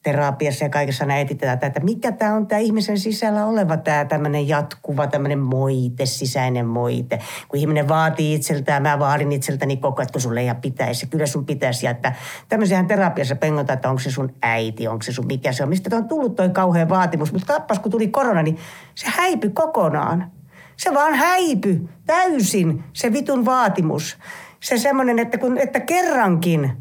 [0.03, 4.47] terapiassa ja kaikessa näin etsitään, että mikä tämä on tämä ihmisen sisällä oleva tämä tämmöinen
[4.47, 7.19] jatkuva, tämmöinen moite, sisäinen moite.
[7.47, 11.45] Kun ihminen vaatii itseltään, mä vaadin itseltäni koko ajan, kun sulle ei pitäisi, kyllä sun
[11.45, 11.85] pitäisi.
[11.85, 12.13] Ja että
[12.49, 15.69] tämmöisiähän terapiassa pengotaan, että onko se sun äiti, onko se sun mikä se on.
[15.69, 17.33] Mistä on tullut toi kauhean vaatimus.
[17.33, 18.57] Mutta kappas, kun tuli korona, niin
[18.95, 20.31] se häipy kokonaan.
[20.77, 24.17] Se vaan häipy täysin, se vitun vaatimus.
[24.59, 26.71] Se semmoinen, että, kun, että kerrankin,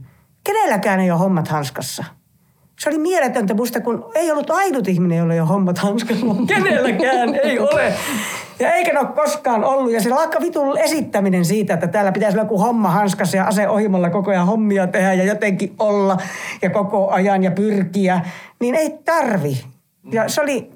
[0.44, 2.04] kenelläkään ei ole hommat hanskassa–
[2.82, 6.26] se oli mieletöntä musta, kun ei ollut ainut ihminen, jolla ei ole hommat hanskassa.
[6.46, 7.94] Kenelläkään ei ole.
[8.60, 9.92] Ja eikä ne ole koskaan ollut.
[9.92, 13.68] Ja se lakka vitun esittäminen siitä, että täällä pitäisi olla joku homma hanskassa ja ase
[13.68, 16.16] ohimolla koko ajan hommia tehdä ja jotenkin olla
[16.62, 18.20] ja koko ajan ja pyrkiä,
[18.60, 19.64] niin ei tarvi.
[20.12, 20.70] Ja se oli,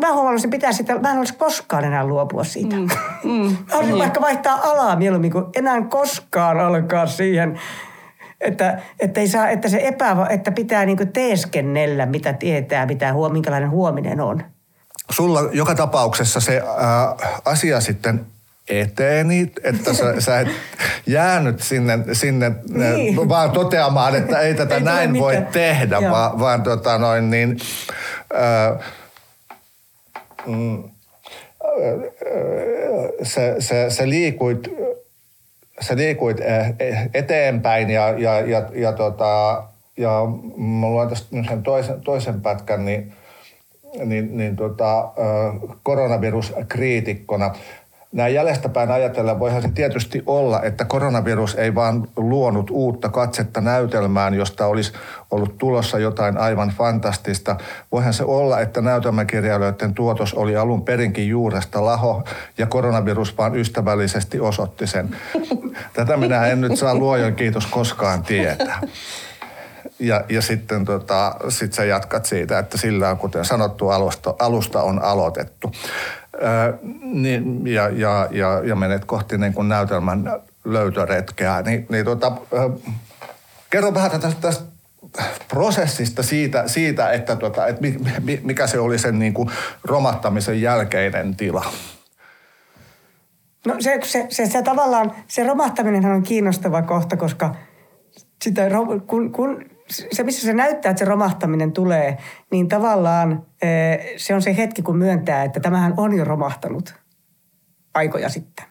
[0.00, 2.76] mä huomannut, että pitää sitä, mä en olisi koskaan enää luopua siitä.
[2.76, 2.88] Mm,
[3.24, 3.30] mm,
[3.70, 3.98] mä olisin niin.
[3.98, 7.60] vaikka vaihtaa alaa mieluummin, kun enää koskaan alkaa siihen
[8.44, 13.70] että, että, ei saa, että se epä, että pitää niin teeskennellä, mitä tietää, mitä minkälainen
[13.70, 14.42] huominen on.
[15.10, 18.26] Sulla joka tapauksessa se äh, asia sitten
[18.68, 20.48] eteeni, että sä, sä et
[21.06, 23.28] jäänyt sinne, sinne niin.
[23.28, 25.52] vaan toteamaan, että ei tätä ei näin voi mitään.
[25.52, 27.56] tehdä, vaan, vaan tota noin niin,
[28.34, 28.78] äh,
[30.46, 30.82] mm,
[33.22, 34.68] se, se, se liikuit
[35.80, 39.64] sä liikuit eh, eh, eteenpäin ja, ja, ja, ja, tota,
[39.96, 40.20] ja
[40.56, 43.12] mä luen tästä sen toisen, toisen pätkän, niin,
[44.04, 45.12] niin, niin tota,
[45.82, 47.54] koronaviruskriitikkona
[48.14, 54.34] näin jäljestäpäin ajatellen voihan se tietysti olla, että koronavirus ei vaan luonut uutta katsetta näytelmään,
[54.34, 54.92] josta olisi
[55.30, 57.56] ollut tulossa jotain aivan fantastista.
[57.92, 62.24] Voihan se olla, että näytelmäkirjailijoiden tuotos oli alun perinkin juuresta laho
[62.58, 65.16] ja koronavirus vaan ystävällisesti osoitti sen.
[65.92, 68.80] Tätä minä en nyt saa luojan kiitos koskaan tietää.
[69.98, 74.82] Ja, ja sitten tota, sit sä jatkat siitä, että sillä on, kuten sanottu, alusta, alusta
[74.82, 75.72] on aloitettu
[77.02, 81.62] niin, ja, ja, ja, ja menet kohti niin kuin näytelmän löytöretkeä.
[81.62, 82.32] Niin, niin tota,
[83.70, 84.64] kerro vähän tästä, tästä
[85.48, 87.82] prosessista siitä, siitä että, tota, että
[88.42, 89.50] mikä se oli sen niin kuin
[89.84, 91.64] romahtamisen jälkeinen tila.
[93.66, 97.54] No se, se, se, se tavallaan, se romahtaminen on kiinnostava kohta, koska
[98.44, 98.62] sitä,
[99.06, 102.18] kun, kun se, missä se näyttää, että se romahtaminen tulee,
[102.50, 106.94] niin tavallaan eh, se on se hetki, kun myöntää, että tämähän on jo romahtanut
[107.94, 108.64] aikoja sitten.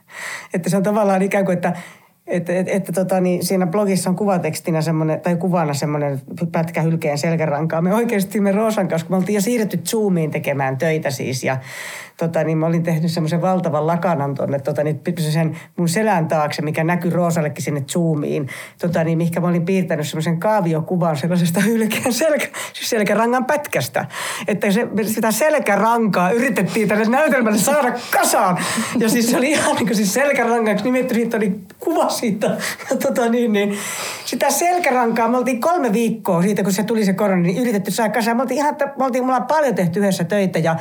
[0.54, 1.74] Että se on tavallaan ikään kuin, että
[2.28, 6.22] että, että, että tota, niin siinä blogissa on kuvatekstinä semmoinen, tai kuvana semmoinen
[6.52, 7.82] pätkä hylkeen selkärankaa.
[7.82, 11.58] Me oikeasti me Roosan kanssa, kun me oltiin jo siirretty Zoomiin tekemään töitä siis, ja
[12.18, 16.62] tota, niin mä olin tehnyt semmoisen valtavan lakanan tuonne tota, niin, sen mun selän taakse,
[16.62, 18.50] mikä näkyy Roosallekin sinne Zoomiin.
[18.82, 24.06] Tota, niin, mihinkä mä olin piirtänyt semmoisen kaaviokuvan sellaisesta hylkeen selkä, siis selkärangan pätkästä.
[24.48, 28.58] Että se, sitä selkärankaa yritettiin tänne näytelmälle saada kasaan.
[28.98, 32.58] Ja siis se oli ihan niin kuin siis selkärangaksi nimetty, siitä oli kuva siitä.
[32.90, 33.78] Ja tota, niin, niin,
[34.26, 38.14] sitä selkärankaa, me oltiin kolme viikkoa siitä, kun se tuli se korona, niin yritetty saada
[38.14, 38.38] kasaan.
[38.38, 40.76] Me oltiin ihan, me oltiin, me ollaan paljon tehty yhdessä töitä ja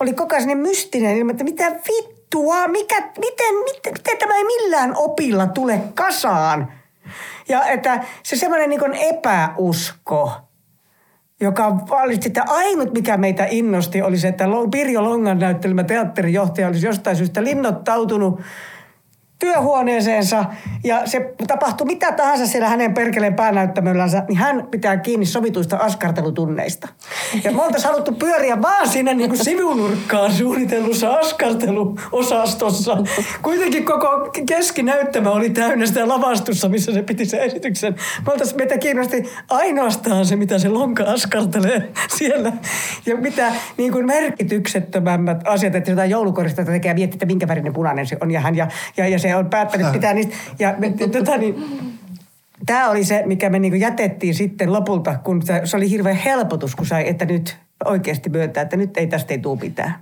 [0.00, 4.92] oli koko ajan mystinen ilman, että mitä vittua, mikä, miten, miten, miten tämä ei millään
[4.96, 6.72] opilla tule kasaan.
[7.48, 10.32] Ja että se semmoinen niin epäusko,
[11.40, 16.86] joka valitsi, että ainut mikä meitä innosti oli se, että Pirjo Longan näyttelemä teatterijohtaja olisi
[16.86, 18.40] jostain syystä linnoittautunut
[19.38, 20.44] työhuoneeseensa
[20.84, 26.88] ja se tapahtuu mitä tahansa siellä hänen perkeleen päänäyttämöllänsä, niin hän pitää kiinni sovituista askartelutunneista.
[27.44, 32.96] Ja me oltaisiin haluttu pyöriä vaan siinä niin kuin sivunurkkaan suunnitellussa askarteluosastossa.
[33.42, 37.94] Kuitenkin koko keskinäyttämä oli täynnä sitä lavastussa, missä se piti se esityksen.
[38.26, 42.52] Me oltaisiin, meitä kiinnosti ainoastaan se, mitä se lonka askartelee siellä.
[43.06, 47.72] Ja mitä niin kuin merkityksettömämmät asiat, että jotain joulukorista tekee ja miettii, että minkä värinen
[47.72, 48.30] punainen se on.
[48.30, 50.34] Ja, hän, ja, ja, ja se se on päättänyt pitää niistä.
[50.58, 51.64] Ja me, tota, niin,
[52.66, 56.76] tämä oli se, mikä me niin jätettiin sitten lopulta, kun se, se oli hirveän helpotus,
[56.76, 59.94] kun sai, että nyt oikeasti myöntää, että nyt ei tästä ei tule mitään.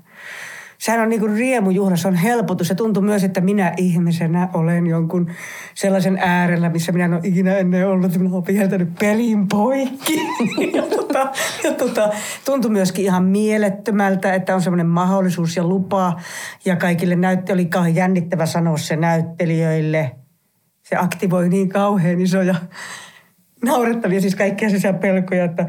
[0.78, 2.68] Sehän on niin kuin riemujuhla, se on helpotus.
[2.68, 5.30] Se tuntuu myös, että minä ihmisenä olen jonkun
[5.74, 8.18] sellaisen äärellä, missä minä en ole ikinä ennen ollut.
[8.18, 10.20] Minä olen viheltänyt pelin poikki.
[10.76, 11.32] ja, tota,
[11.64, 12.10] ja tota,
[12.44, 16.20] tuntui myöskin ihan mielettömältä, että on semmoinen mahdollisuus ja lupa.
[16.64, 20.16] Ja kaikille näytti, oli kauhean jännittävä sanoa se näyttelijöille.
[20.82, 22.54] Se aktivoi niin kauhean isoja
[23.64, 24.68] naurettavia, siis kaikkia
[25.00, 25.66] pelkoja, että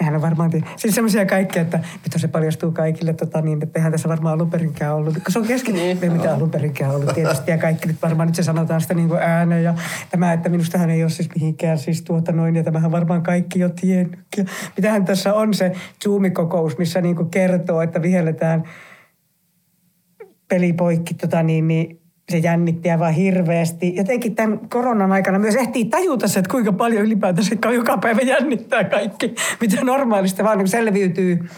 [0.00, 3.92] Nehän on varmaan, siis semmoisia kaikkea, että nyt se paljastuu kaikille, tota, niin, että eihän
[3.92, 5.14] tässä varmaan alun perinkään ollut.
[5.14, 5.98] Kun se on kesken, niin.
[6.02, 7.50] ei mitään alun perinkään ollut tietysti.
[7.50, 9.64] Ja kaikki nyt varmaan, nyt se sanotaan sitä niin kuin ääneen.
[9.64, 9.74] Ja
[10.10, 12.56] tämä, että minustahan ei ole siis mihinkään siis tuota noin.
[12.56, 14.20] Ja tämähän varmaan kaikki jo tiennyt.
[14.36, 14.44] Ja
[14.76, 15.72] mitähän tässä on se
[16.04, 18.64] Zoom-kokous, missä niin kuin kertoo, että vihelletään
[20.48, 23.96] pelipoikki tota niin, niin se jännitti aivan hirveästi.
[23.96, 28.84] Jotenkin tämän koronan aikana myös ehtii tajuta se, että kuinka paljon ylipäätänsä joka päivä jännittää
[28.84, 31.48] kaikki, mitä normaalista vaan niin selviytyy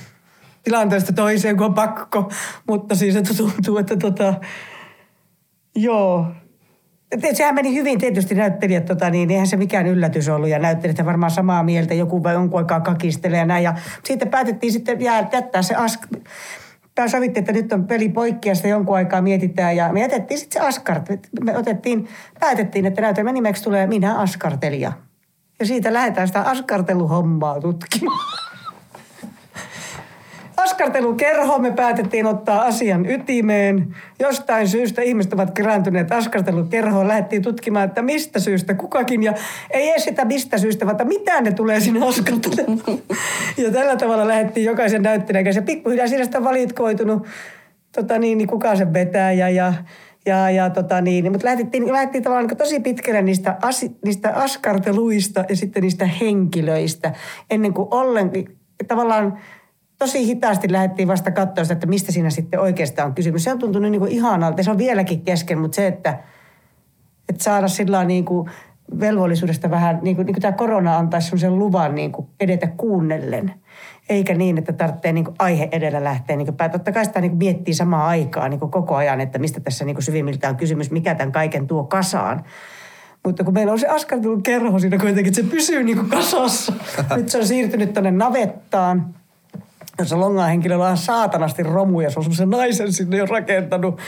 [0.65, 2.31] tilanteesta toiseen, kun on pakko.
[2.69, 4.35] Mutta siis että tuntuu, että tota,
[5.77, 6.27] joo,
[7.33, 11.31] Sehän meni hyvin tietysti näyttelijät, tota, niin eihän se mikään yllätys ollut ja näyttelijät varmaan
[11.31, 13.65] samaa mieltä, joku vai jonkun aikaa kakistelee ja näin.
[13.65, 16.01] Ja siitä päätettiin sitten jää, jättää se ask,
[16.99, 19.77] Tämä sovittiin, että nyt on peli poikki ja sitä jonkun aikaa mietitään.
[19.77, 21.09] Ja me jätettiin sitten se askart.
[21.45, 22.09] Me otettiin,
[22.41, 24.93] päätettiin, että näytelmän nimeksi tulee Minä askartelija.
[25.61, 28.48] Ja siitä lähdetään sitä askarteluhommaa tutkimaan
[30.59, 33.97] askartelukerho me päätettiin ottaa asian ytimeen.
[34.21, 37.09] Jostain syystä ihmiset ovat kerääntyneet askartelukerhoon.
[37.09, 39.23] Lähdettiin tutkimaan, että mistä syystä kukakin.
[39.23, 39.35] Ja
[39.71, 42.99] ei edes sitä mistä syystä, vaan mitä ne tulee sinne askartelemaan.
[43.57, 45.61] Ja tällä tavalla lähdettiin jokaisen kanssa.
[45.61, 47.27] Ja pikkuhiljaa siinä sitä valitkoitunut,
[47.93, 49.73] tota niin, niin kuka se vetää ja, ja
[50.27, 55.45] ja, ja tota niin, mutta lähdettiin, lähdettiin tavallaan niin tosi pitkälle niistä, as, niistä askarteluista
[55.49, 57.13] ja sitten niistä henkilöistä,
[57.51, 59.39] ennen kuin ollenkin tavallaan
[59.99, 63.45] tosi hitaasti lähdettiin vasta katsoa sitä, että mistä siinä sitten oikeastaan on kysymys.
[63.45, 64.63] Se on tuntunut niin kuin ihanalta.
[64.63, 66.19] Se on vieläkin kesken, mutta se, että,
[67.29, 68.51] että saada sillä niin kuin
[69.01, 73.55] velvollisuudesta vähän, niin kuin, niin kuin tämä korona antaisi sellaisen luvan niin kuin edetä kuunnellen.
[74.09, 77.31] Eikä niin, että tarvitsee niin kuin aihe edellä lähteä niin kuin Totta kai sitä niin
[77.31, 80.57] kuin miettii samaan aikaan niin kuin koko ajan, että mistä tässä niin kuin syvimmiltään on
[80.57, 82.45] kysymys, mikä tämän kaiken tuo kasaan.
[83.25, 86.73] Mutta kun meillä on se askartelun kerho siinä kuitenkin, että se pysyy niin kuin kasassa.
[87.17, 89.15] Nyt se on siirtynyt tuonne navettaan
[89.99, 92.11] jossa longan henkilöllä on saatanasti romuja.
[92.11, 94.01] Se on semmoisen naisen sinne jo rakentanut.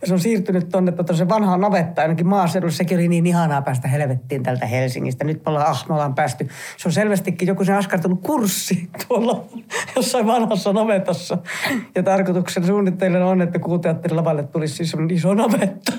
[0.00, 2.72] Ja se on siirtynyt tuonne tota, se vanhaan navettaan ainakin maaseudulla.
[2.72, 5.24] Sekin oli niin ihanaa päästä helvettiin tältä Helsingistä.
[5.24, 6.48] Nyt me ollaan, ah, me ollaan päästy.
[6.76, 9.44] Se on selvästikin joku sen askartelun kurssi tuolla
[9.96, 11.38] jossain vanhassa navetassa.
[11.94, 15.92] Ja tarkoituksen suunnitteilla on, että kuuteatterin lavalle tulisi siis iso navetta.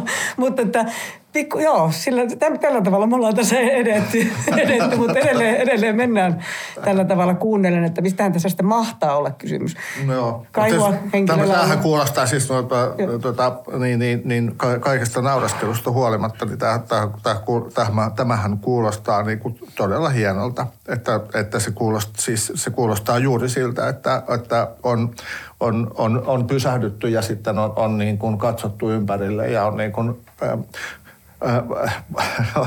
[0.00, 0.84] Tota, mutta että
[1.32, 2.22] pikku, joo, sillä,
[2.60, 6.44] tällä tavalla me ollaan tässä edetty, edetty mutta edelleen, edelleen mennään
[6.84, 9.76] tällä tavalla kuunnellen, että mistähän tässä sitten mahtaa olla kysymys.
[10.06, 10.46] No joo.
[10.52, 12.76] Kaivua henkilöllä Tämähän kuulostaa siis noita,
[13.22, 17.08] tuota, niin, niin, niin, kaikesta nauraskelusta huolimatta, niin tämä, tämä,
[17.74, 23.48] tämä, tämähän kuulostaa niin kuin todella hienolta, että, että se, kuulostaa, siis se kuulostaa juuri
[23.48, 25.14] siltä, että, että on,
[25.60, 29.92] on, on, on pysähdytty ja sitten on, on niin kuin katsottu ympärille ja on niin
[29.92, 30.58] kuin, äh,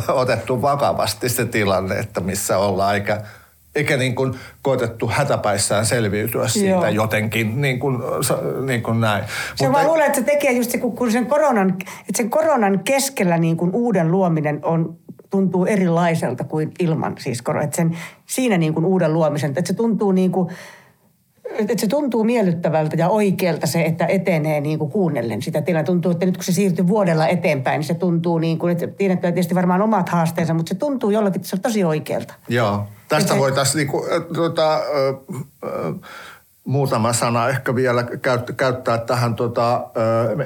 [0.22, 3.22] otettu vakavasti se tilanne, että missä ollaan, eikä,
[3.76, 6.88] eikä niin kuin koetettu hätäpäissään selviytyä siitä Joo.
[6.88, 7.98] jotenkin, niin kuin,
[8.66, 9.24] niin kuin näin.
[9.56, 12.80] Se Mutta, vaan luulen, että se tekee just se, kun sen koronan, että sen koronan
[12.80, 14.96] keskellä niin kuin uuden luominen on
[15.30, 17.64] tuntuu erilaiselta kuin ilman siis korona.
[17.64, 20.50] Että sen, siinä niin kuin uuden luomisen, että se tuntuu niin kuin,
[21.60, 25.84] että se tuntuu miellyttävältä ja oikealta se, että etenee niin kuin kuunnellen sitä tilaa.
[25.84, 29.28] Tuntuu, että nyt kun se siirtyy vuodella eteenpäin, niin se tuntuu niin kuin, että tiedätkö
[29.28, 32.34] tietysti varmaan omat haasteensa, mutta se tuntuu jollakin, että se on tosi oikealta.
[32.48, 34.82] Joo, tästä voitaisiin niin kuin, tuota, äh,
[35.66, 35.96] äh,
[36.66, 38.06] muutama sana ehkä vielä
[38.58, 39.86] käyttää tähän, tota,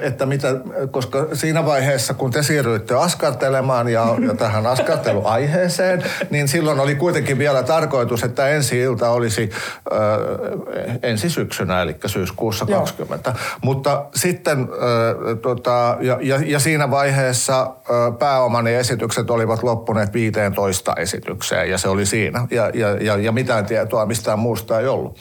[0.00, 0.48] että mitä,
[0.90, 7.38] koska siinä vaiheessa, kun te siirryitte askartelemaan ja, ja tähän askarteluaiheeseen, niin silloin oli kuitenkin
[7.38, 9.50] vielä tarkoitus, että ensi ilta olisi
[9.92, 12.80] äh, ensi syksynä, eli syyskuussa Joo.
[12.80, 13.34] 20.
[13.62, 20.94] Mutta sitten, äh, tota, ja, ja, ja siinä vaiheessa äh, pääomani esitykset olivat loppuneet 15
[20.96, 22.46] esitykseen, ja se oli siinä.
[22.50, 25.18] Ja, ja, ja, ja mitään tietoa mistään muusta ei ollut.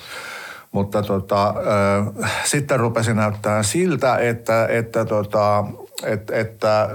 [0.72, 1.54] Mutta tota,
[2.46, 5.66] sitten rupesi näyttää siltä, että, että, tota,
[6.04, 6.90] et, että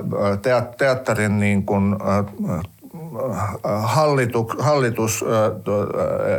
[0.78, 1.96] teatterin niin kuin,
[3.64, 5.24] hallitus, hallitus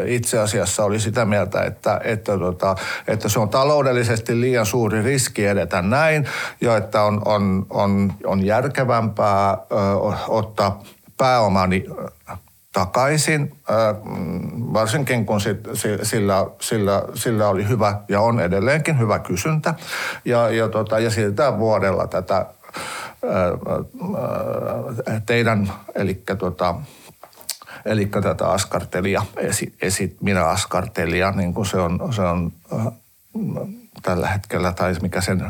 [0.05, 2.75] itse asiassa oli sitä mieltä, että, että, tota,
[3.07, 6.25] että se on taloudellisesti liian suuri riski edetä näin
[6.61, 9.57] ja että on, on, on, on järkevämpää
[10.27, 10.83] ottaa
[11.17, 11.85] pääomani
[12.75, 13.55] takaisin,
[14.73, 15.41] varsinkin kun
[16.03, 19.73] sillä, sillä, sillä oli hyvä ja on edelleenkin hyvä kysyntä.
[20.25, 22.45] Ja, ja, tota, ja siltä vuodella tätä
[25.25, 26.75] teidän, eli tota,
[27.85, 32.51] eli tätä askartelia, esi, esi, minä askartelia, niin kuin se on, se on
[34.03, 35.45] tällä hetkellä, tai mikä sen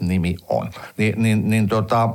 [0.00, 0.70] nimi on.
[0.96, 2.08] Ni, niin, niin tota,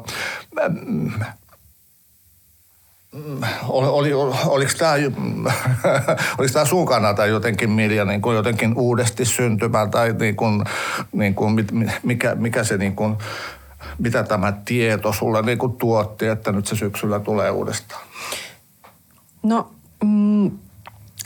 [3.68, 4.93] oli, oli, oliko tämä
[6.38, 10.64] oliko tämä sun kannalta jotenkin Milja niin kuin jotenkin uudesti syntymä tai niin kuin,
[11.12, 11.68] niin kuin,
[12.03, 13.18] mikä, mikä se niin kuin,
[13.97, 18.01] mitä tämä tieto sulle niin kuin tuotti, että nyt se syksyllä tulee uudestaan?
[19.43, 19.72] No,
[20.03, 20.51] mm,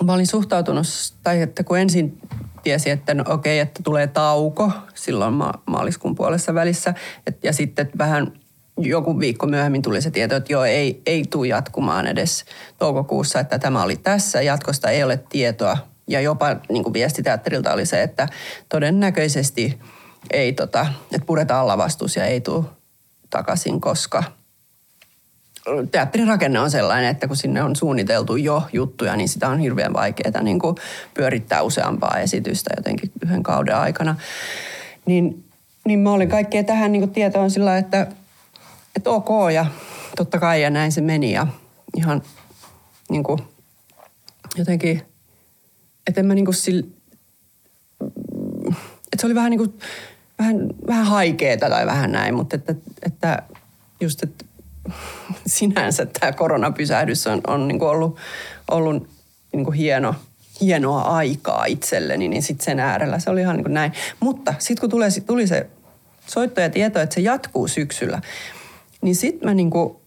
[0.03, 0.85] mä olin suhtautunut,
[1.23, 2.17] tai että kun ensin
[2.63, 6.93] tiesi, että no okei, että tulee tauko silloin ma- maaliskuun puolessa välissä,
[7.27, 8.31] et, ja sitten vähän
[8.77, 12.45] joku viikko myöhemmin tuli se tieto, että joo, ei, ei tule jatkumaan edes
[12.79, 15.77] toukokuussa, että tämä oli tässä, jatkosta ei ole tietoa.
[16.07, 18.27] Ja jopa niin kuin viestiteatterilta oli se, että
[18.69, 19.79] todennäköisesti
[20.31, 22.65] ei tota, että puretaan lavastus ja ei tule
[23.29, 24.23] takaisin, koska
[25.91, 29.93] teatterin rakenne on sellainen, että kun sinne on suunniteltu jo juttuja, niin sitä on hirveän
[29.93, 30.75] vaikeaa niin kuin
[31.13, 34.15] pyörittää useampaa esitystä jotenkin yhden kauden aikana.
[35.05, 35.43] Niin,
[35.85, 38.07] niin mä olin kaikkea tähän niin kuin tietoon sillä, että
[38.95, 39.65] että ok ja
[40.15, 41.47] totta kai ja näin se meni ja
[41.97, 42.21] ihan
[43.09, 43.39] niin kuin,
[44.55, 45.01] jotenkin,
[46.07, 46.85] että en mä niin kuin sille,
[49.03, 49.79] että se oli vähän niin kuin,
[50.39, 52.75] vähän, vähän haikeeta tai vähän näin, mutta että,
[53.05, 53.43] että
[54.01, 54.45] just, että
[55.47, 58.17] sinänsä tämä koronapysähdys on, on niin kuin ollut,
[58.71, 59.09] ollut
[59.53, 60.15] niin kuin hieno,
[60.61, 63.91] hienoa aikaa itselleni, niin sitten sen äärellä se oli ihan niin kuin näin.
[64.19, 65.69] Mutta sitten kun tuli, tuli se
[66.27, 68.21] soitto ja tieto, että se jatkuu syksyllä,
[69.03, 70.01] niin sitten mä niinku,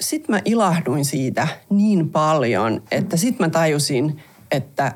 [0.00, 4.92] sit mä ilahduin siitä niin paljon, että sitten mä tajusin, että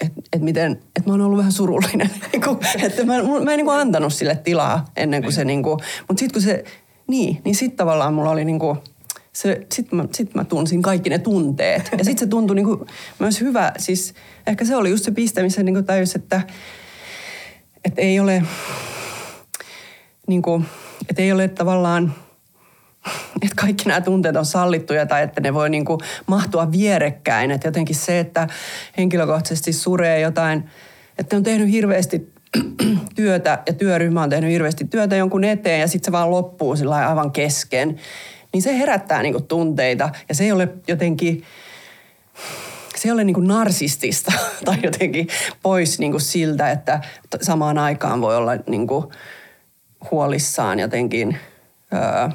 [0.00, 2.10] että et miten, että mä oon ollut vähän surullinen.
[2.32, 5.70] Niinku, että mä, mä en niinku antanut sille tilaa ennen kuin se niinku,
[6.08, 6.64] mutta sitten kun se,
[7.06, 8.76] niin, niin sitten tavallaan mulla oli niinku,
[9.32, 11.90] se, sitten mä, sit mä tunsin kaikki ne tunteet.
[11.98, 12.86] Ja sitten se tuntui niinku
[13.18, 14.14] myös hyvä, siis
[14.46, 16.42] ehkä se oli just se piste, missä niinku tajus, että,
[17.84, 18.42] että ei ole
[20.26, 20.62] niinku,
[21.10, 22.14] että ei ole tavallaan,
[23.42, 27.50] että kaikki nämä tunteet on sallittuja tai että ne voi niin kuin mahtua vierekkäin.
[27.50, 28.46] Että jotenkin se, että
[28.98, 30.70] henkilökohtaisesti suree jotain,
[31.18, 32.32] että on tehnyt hirveästi
[33.16, 37.08] työtä ja työryhmä on tehnyt hirveästi työtä jonkun eteen ja sitten se vaan loppuu sillä
[37.08, 38.00] aivan kesken.
[38.52, 41.44] Niin se herättää niin kuin tunteita ja se ei ole jotenkin,
[42.96, 44.32] se ei ole niin kuin narsistista
[44.64, 45.28] tai jotenkin
[45.62, 47.00] pois niin kuin siltä, että
[47.42, 49.04] samaan aikaan voi olla niin kuin
[50.10, 51.38] huolissaan jotenkin
[51.92, 52.30] ö,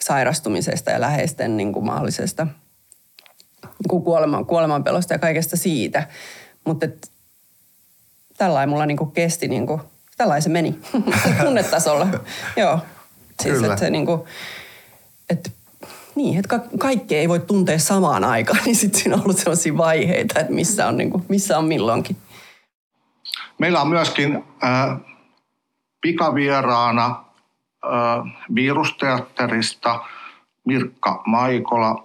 [0.00, 2.46] sairastumisesta ja läheisten niin kuin mahdollisesta
[3.62, 6.08] niin kuin kuoleman, kuolemanpelosta ja kaikesta siitä.
[6.64, 6.86] Mutta
[8.38, 9.80] tällainen mulla niin kuin kesti, niin kuin,
[10.16, 10.78] tällainen se meni
[11.44, 12.06] tunnetasolla.
[12.56, 12.78] Joo.
[13.42, 13.66] Siis, Kyllä.
[13.66, 14.20] Että se niin kuin,
[15.30, 15.50] että
[16.14, 19.76] niin, että ka- kaikkea ei voi tuntea samaan aikaan, niin sitten siinä on ollut sellaisia
[19.76, 22.16] vaiheita, että missä on, niin kuin, missä on milloinkin.
[23.58, 24.98] Meillä on myöskin äh,
[26.02, 27.24] pikavieraana
[28.54, 30.04] virusteatterista
[30.64, 32.04] Mirkka Maikola.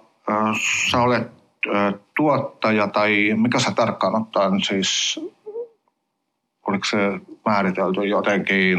[0.90, 1.28] Sä olet
[2.16, 5.20] tuottaja tai mikä sä tarkkaan ottaen siis,
[6.66, 6.96] oliko se
[7.46, 8.78] määritelty jotenkin?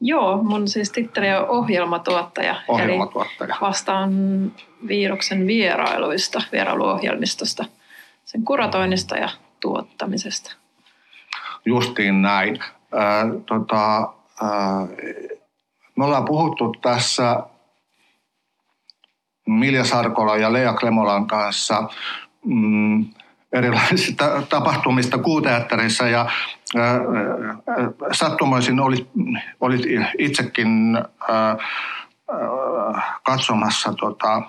[0.00, 2.56] Joo, mun siis titteli on ohjelmatuottaja.
[2.68, 3.54] Ohjelmatuottaja.
[3.54, 4.12] Eli vastaan
[4.88, 7.64] viruksen vierailuista, vierailuohjelmistosta,
[8.24, 9.28] sen kuratoinnista ja
[9.60, 10.52] tuottamisesta.
[11.64, 12.58] Justiin näin
[13.46, 14.08] tota,
[14.42, 14.86] ää,
[15.96, 17.42] me ollaan puhuttu tässä
[19.46, 21.88] Milja Sarkola ja Lea Klemolan kanssa
[22.44, 23.04] mm,
[23.52, 26.26] erilaisista tapahtumista kuuteatterissa ja
[26.76, 27.00] ää,
[28.12, 29.08] sattumoisin olit,
[29.60, 29.82] olit
[30.18, 30.96] itsekin
[31.28, 31.56] ää,
[33.24, 34.42] katsomassa tota,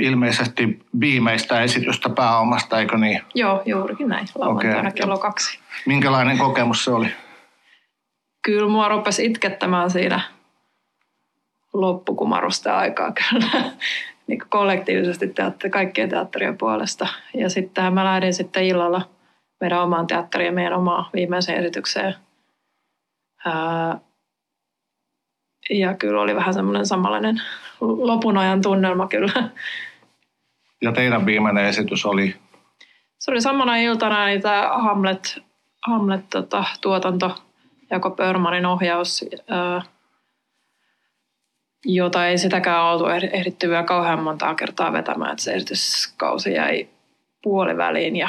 [0.00, 3.22] ilmeisesti viimeistä esitystä pääomasta, eikö niin?
[3.34, 4.26] Joo, juurikin näin.
[4.34, 4.90] Lauantaina okay.
[4.90, 5.58] kello kaksi.
[5.86, 7.08] Minkälainen kokemus se oli?
[8.42, 10.20] Kyllä mua rupesi itkettämään siinä
[11.72, 13.46] loppukumarusta aikaa kyllä.
[14.26, 17.08] niin kollektiivisesti teatteri, kaikkien teatterien puolesta.
[17.34, 19.02] Ja sitten mä lähdin sitten illalla
[19.60, 22.14] meidän omaan teatteriin ja meidän omaan viimeiseen esitykseen.
[23.44, 24.00] Ää,
[25.70, 27.42] ja kyllä oli vähän semmoinen samanlainen
[27.80, 29.50] lopun ajan tunnelma kyllä.
[30.82, 32.34] Ja teidän viimeinen esitys oli?
[33.18, 35.38] Se oli samana iltana eli tämä Hamlet,
[35.86, 37.34] Hamlet tota, tuotanto,
[37.90, 39.82] Jako Pörmanin ohjaus, ää,
[41.84, 46.88] jota ei sitäkään oltu ehditty vielä kauhean montaa kertaa vetämään, että se esityskausi jäi
[47.42, 48.28] puoliväliin ja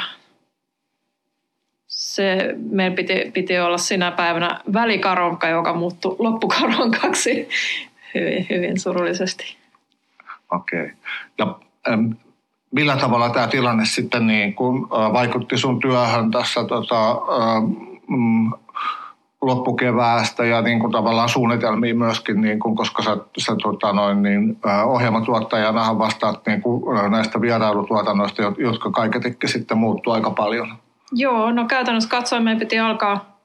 [2.00, 7.48] se, meidän piti, piti olla sinä päivänä välikaronka, joka muuttui loppukaronkaksi
[8.14, 9.56] hyvin, hyvin surullisesti.
[10.52, 10.92] Okei.
[11.40, 11.54] Okay.
[11.88, 12.10] Ähm,
[12.70, 17.62] millä tavalla tämä tilanne sitten niin kun, äh, vaikutti sun työhön tässä tota, äh,
[19.42, 24.58] loppukeväästä ja niin kuin tavallaan suunnitelmia myöskin, niin kuin, koska sä, sä tota noin, niin,
[24.84, 30.76] ohjelmatuottajana vastaat niin kuin, näistä vierailutuotannoista, jotka kaiketikin sitten muuttuu aika paljon.
[31.12, 33.40] Joo, no käytännössä katsoen meidän piti alkaa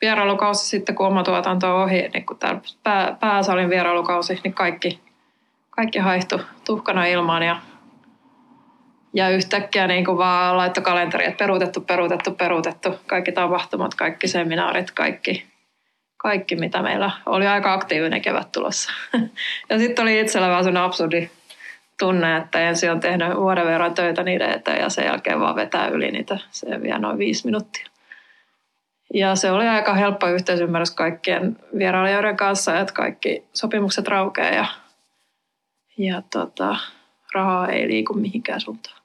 [0.00, 5.00] vierailukausi sitten, kun oma tuotanto on ohi, niin kun täällä pää, pääsalin vierailukausi, niin kaikki,
[5.70, 7.56] kaikki haihtui tuhkana ilmaan ja,
[9.14, 12.94] ja yhtäkkiä niin kuin vaan laittoi kalenteri, että peruutettu, peruutettu, peruutettu.
[13.06, 15.46] Kaikki tapahtumat, kaikki seminaarit, kaikki,
[16.16, 18.92] kaikki mitä meillä oli aika aktiivinen kevät tulossa.
[19.70, 21.30] ja sitten oli itsellä vähän sellainen absurdi
[22.00, 25.88] tunne, että ensin on tehnyt vuoden verran töitä niiden eteen ja sen jälkeen vaan vetää
[25.88, 26.38] yli niitä.
[26.50, 27.86] Se vie noin viisi minuuttia.
[29.14, 34.66] Ja se oli aika helppo yhteisymmärrys kaikkien vierailijoiden kanssa, että kaikki sopimukset raukeaa ja,
[35.98, 36.76] ja tota,
[37.34, 38.96] rahaa ei liiku mihinkään suuntaan.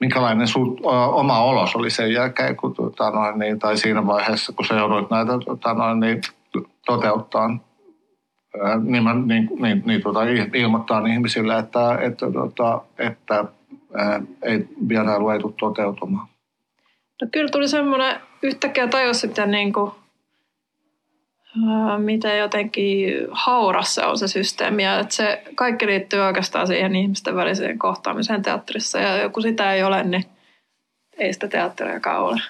[0.00, 0.80] Minkälainen sun
[1.12, 5.10] oma olos oli sen jälkeen, kun, tota, noin, niin, tai siinä vaiheessa, kun sä joudut
[5.10, 6.20] näitä tota, noin, niin,
[6.86, 7.58] toteuttaa?
[8.82, 10.20] Niin, mä, niin, niin, niin tota,
[10.54, 13.44] ilmoittaa ihmisille, että, että, tota, että
[13.94, 16.28] ää, ei, vierailu ei tule toteutumaan.
[17.22, 19.92] No kyllä tuli semmoinen yhtäkkiä tajus sitten niin kuin,
[21.68, 26.96] ää, miten jotenkin hauras se on se systeemi ja että se kaikki liittyy oikeastaan siihen
[26.96, 30.24] ihmisten väliseen kohtaamiseen teatterissa ja kun sitä ei ole, niin
[31.18, 32.40] ei sitä teatteriakaan ole.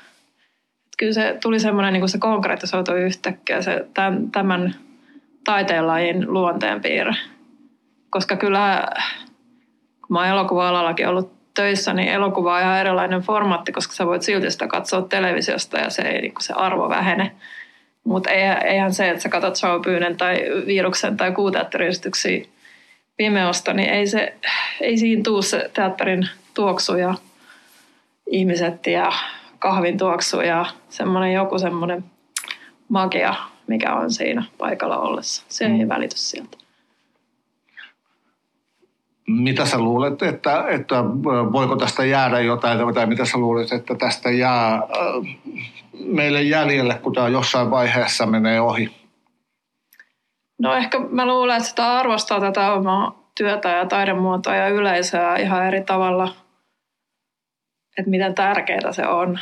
[0.86, 4.74] Et kyllä se tuli semmoinen, niin kuin se konkretisoitui yhtäkkiä se tämän, tämän
[5.46, 7.14] taiteenlajin luonteen piirre.
[8.10, 8.88] Koska kyllä,
[10.06, 14.22] kun mä oon elokuva-alallakin ollut töissä, niin elokuva on ihan erilainen formaatti, koska sä voit
[14.22, 17.32] silti sitä katsoa televisiosta ja se, ei, niin se arvo vähene.
[18.04, 18.30] Mutta
[18.64, 20.36] eihän se, että sä katsot showpyynen tai
[20.66, 22.44] viruksen tai kuuteatteriyhdistyksiä
[23.16, 24.34] pimeosta, niin ei, se,
[24.80, 27.14] ei siinä tuu se teatterin tuoksu ja
[28.30, 29.12] ihmiset ja
[29.58, 32.04] kahvin tuoksu ja semmoinen joku semmoinen
[32.88, 33.34] magia,
[33.68, 35.44] mikä on siinä paikalla ollessa.
[35.48, 35.88] Se ei mm.
[35.88, 36.58] välity sieltä
[39.26, 41.04] mitä sä luulet, että, että
[41.52, 44.82] voiko tästä jäädä jotain, tai mitä sä luulet, että tästä jää
[46.04, 48.96] meille jäljelle, kun tämä jossain vaiheessa menee ohi?
[50.58, 55.66] No ehkä mä luulen, että sitä arvostaa tätä omaa työtä ja taidemuotoa ja yleisöä ihan
[55.66, 56.34] eri tavalla,
[57.98, 59.38] että miten tärkeää se on.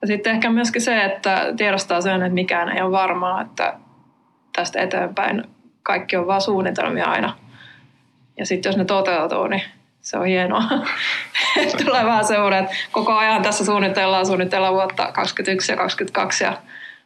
[0.00, 3.74] Ja sitten ehkä myöskin se, että tiedostaa sen, että mikään ei ole varmaa, että
[4.56, 5.44] tästä eteenpäin
[5.82, 7.34] kaikki on vaan suunnitelmia aina–
[8.38, 9.62] ja sitten jos ne toteutuu, niin
[10.00, 10.62] se on hienoa.
[11.84, 16.56] Tulee vähän semmoinen, että koko ajan tässä suunnitellaan, suunnitellaan vuotta 2021 ja 2022, ja,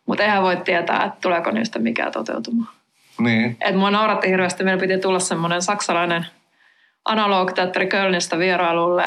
[0.06, 2.68] mutta eihän voi tietää, että tuleeko niistä mikään toteutumaan.
[3.18, 3.56] Niin.
[3.60, 6.26] Et mua nauratti hirveästi, meillä piti tulla semmoinen saksalainen
[7.04, 9.04] analogteatteri Kölnistä vierailulle,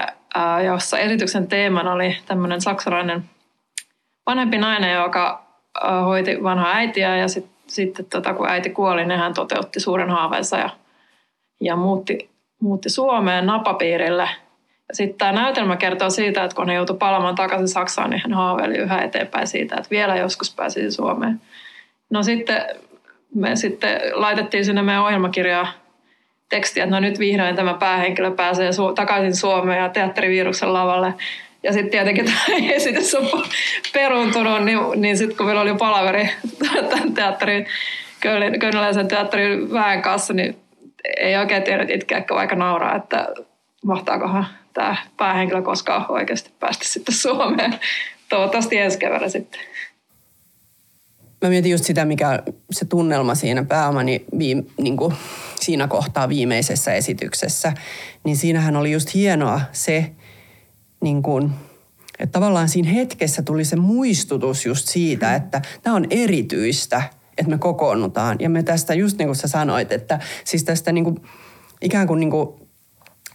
[0.65, 3.23] jossa esityksen teemana oli tämmöinen saksalainen
[4.25, 5.43] vanhempi nainen, joka
[6.05, 10.57] hoiti vanhaa äitiä ja sitten sit, tota, kun äiti kuoli, niin hän toteutti suuren haaveensa
[10.57, 10.69] ja
[11.61, 12.29] ja muutti,
[12.61, 14.29] muutti Suomeen napapiirille.
[14.93, 18.77] Sitten tämä näytelmä kertoo siitä, että kun hän joutui palaamaan takaisin Saksaan, niin hän haaveili
[18.77, 21.41] yhä eteenpäin siitä, että vielä joskus pääsisi Suomeen.
[22.09, 22.61] No sitten
[23.35, 25.67] me sitten laitettiin sinne meidän ohjelmakirjaa
[26.49, 31.13] tekstiä, että no nyt vihdoin tämä päähenkilö pääsee su- takaisin Suomeen ja teatteriviruksen lavalle.
[31.65, 33.43] Ja sitten tietenkin tämä esitys on
[33.93, 36.29] peruuntunut, niin, niin sitten kun meillä oli palaveri
[36.89, 37.65] tämän teatterin,
[38.59, 40.57] Kölniläisen teatterin väen kanssa, niin
[41.17, 43.27] ei oikein tiedä itkeäkö vaikka nauraa, että
[43.85, 47.79] mahtaakohan tämä päähenkilö koskaan oikeasti päästä sitten Suomeen.
[48.29, 49.61] Toivottavasti ensi keväänä sitten.
[51.41, 55.13] Mä mietin just sitä, mikä se tunnelma siinä pääomani viime, niin kuin
[55.59, 57.73] siinä kohtaa viimeisessä esityksessä.
[58.23, 60.11] Niin siinähän oli just hienoa se,
[61.05, 61.51] niin kuin,
[62.19, 67.01] että tavallaan siinä hetkessä tuli se muistutus just siitä, että tämä on erityistä–
[67.37, 68.37] että me kokoonnutaan.
[68.39, 71.21] Ja me tästä, just niin kuin sä sanoit, että siis tästä niin kuin,
[71.81, 72.49] ikään kuin, niin kuin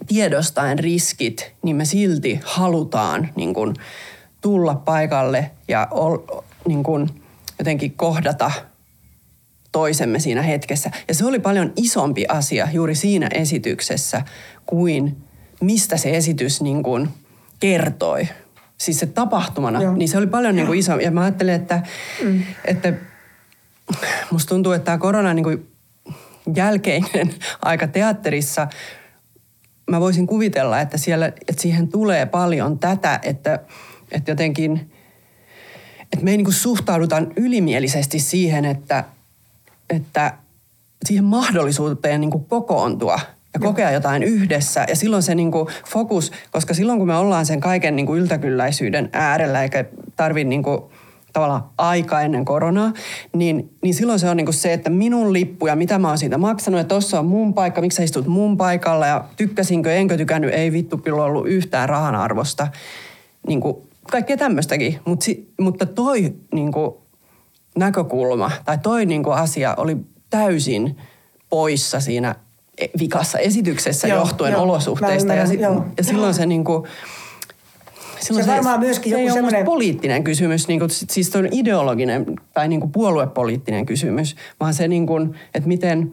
[0.06, 3.74] tiedostaen riskit, niin me silti halutaan niin kuin,
[4.40, 6.18] tulla paikalle ja ol,
[6.68, 7.08] niin kuin,
[7.58, 8.50] jotenkin kohdata
[9.72, 10.90] toisemme siinä hetkessä.
[11.08, 14.22] Ja se oli paljon isompi asia juuri siinä esityksessä
[14.66, 15.16] kuin
[15.60, 17.08] mistä se esitys niin kuin
[17.60, 18.28] kertoi.
[18.78, 19.94] Siis se tapahtumana, Joo.
[19.94, 20.98] niin se oli paljon niin kuin iso.
[20.98, 21.82] Ja mä ajattelin, että,
[22.22, 22.42] mm.
[22.64, 22.92] että
[24.30, 25.70] musta tuntuu, että tämä korona niin kuin
[26.56, 28.68] jälkeinen aika teatterissa,
[29.90, 33.60] mä voisin kuvitella, että, siellä, että siihen tulee paljon tätä, että,
[34.12, 34.90] että jotenkin,
[36.12, 39.04] että me ei niin kuin suhtaudutaan ylimielisesti siihen, että,
[39.90, 40.34] että
[41.04, 43.20] siihen mahdollisuuteen niin kuin kokoontua
[43.54, 44.84] ja kokea jotain yhdessä.
[44.88, 48.22] Ja silloin se niin kuin fokus, koska silloin kun me ollaan sen kaiken niin kuin
[48.22, 49.84] yltäkylläisyyden äärellä, eikä
[50.16, 50.80] tarvitse niin kuin
[51.32, 52.92] tavallaan aika ennen koronaa,
[53.36, 56.18] niin, niin silloin se on niin kuin se, että minun lippu ja mitä mä oon
[56.18, 60.16] siitä maksanut, ja tossa on mun paikka, miksi sä istut mun paikalla, ja tykkäsinkö, enkö
[60.16, 62.68] tykännyt, ei vittu kyllä ollut yhtään rahan arvosta.
[63.46, 63.76] Niin kuin
[64.10, 66.94] kaikkea tämmöistäkin, Mut si, mutta toi niin kuin
[67.78, 69.96] näkökulma tai toi niin kuin asia oli
[70.30, 70.96] täysin
[71.50, 72.34] poissa siinä
[72.98, 75.28] vikassa esityksessä joo, johtuen joo, olosuhteista.
[75.28, 76.84] Mä, mä, ja, joo, ja silloin se niin kuin,
[78.20, 79.64] Silloin se, se varmaan myöskin joku semmoinen...
[79.64, 85.06] poliittinen kysymys, niin kuin, siis on ideologinen tai niin kuin puoluepoliittinen kysymys, vaan se, niin
[85.06, 86.12] kuin, että miten...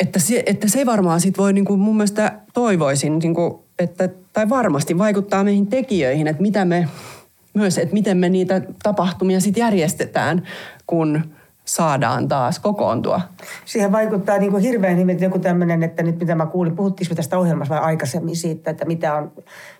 [0.00, 4.08] Että se, että se varmaan sit voi niin kuin mun mielestä toivoisin, niin kuin, että,
[4.32, 6.88] tai varmasti vaikuttaa meihin tekijöihin, että mitä me
[7.54, 10.42] myös, että miten me niitä tapahtumia sitten järjestetään,
[10.86, 11.34] kun
[11.64, 13.20] saadaan taas kokoontua.
[13.64, 17.38] Siihen vaikuttaa niin kuin hirveän hyvin joku tämmöinen, että nyt mitä mä kuulin, puhuttiinko tästä
[17.38, 19.32] ohjelmassa vai aikaisemmin siitä, että mitä on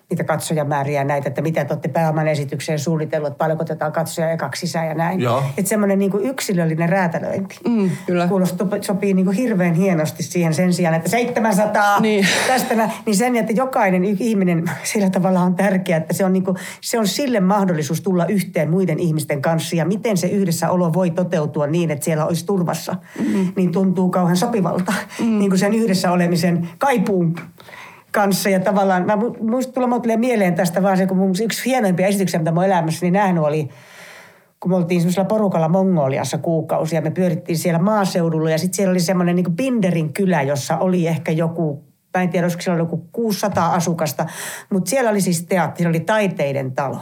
[0.09, 4.59] niitä katsojamääriä näitä, että mitä te olette pääoman esitykseen suunnitellut, että paljonko otetaan katsoja ekaksi
[4.59, 5.21] sisään ja näin.
[5.21, 5.43] Joo.
[5.57, 7.55] Että semmoinen niin yksilöllinen räätälöinti.
[7.67, 8.27] Mm, kyllä.
[8.27, 12.27] Kuulostuu, sopii niin kuin hirveän hienosti siihen sen sijaan, että 700 niin.
[12.47, 16.43] tästä nä, niin sen, että jokainen ihminen sillä tavalla on tärkeää, että se on, niin
[16.43, 21.09] kuin, se on sille mahdollisuus tulla yhteen muiden ihmisten kanssa ja miten se yhdessäolo voi
[21.09, 23.47] toteutua niin, että siellä olisi turvassa, mm.
[23.55, 24.93] niin tuntuu kauhean sopivalta.
[25.19, 25.39] Mm.
[25.39, 27.35] Niin kuin sen yhdessä olemisen kaipuun
[28.15, 28.49] kanssa.
[28.49, 32.39] Ja tavallaan, mä muistin tulla tulee mieleen tästä vaan se, kun mun yksi hienoimpia esityksiä,
[32.39, 33.69] mitä mun elämässäni nähnyt oli,
[34.59, 37.01] kun me oltiin semmoisella porukalla Mongoliassa kuukausia.
[37.01, 41.31] Me pyörittiin siellä maaseudulla ja sitten siellä oli semmoinen niin Pinderin kylä, jossa oli ehkä
[41.31, 41.83] joku
[42.17, 44.25] mä en tiedä, olisiko siellä joku 600 asukasta,
[44.69, 46.99] mutta siellä oli siis teatteri, siellä oli taiteiden talo.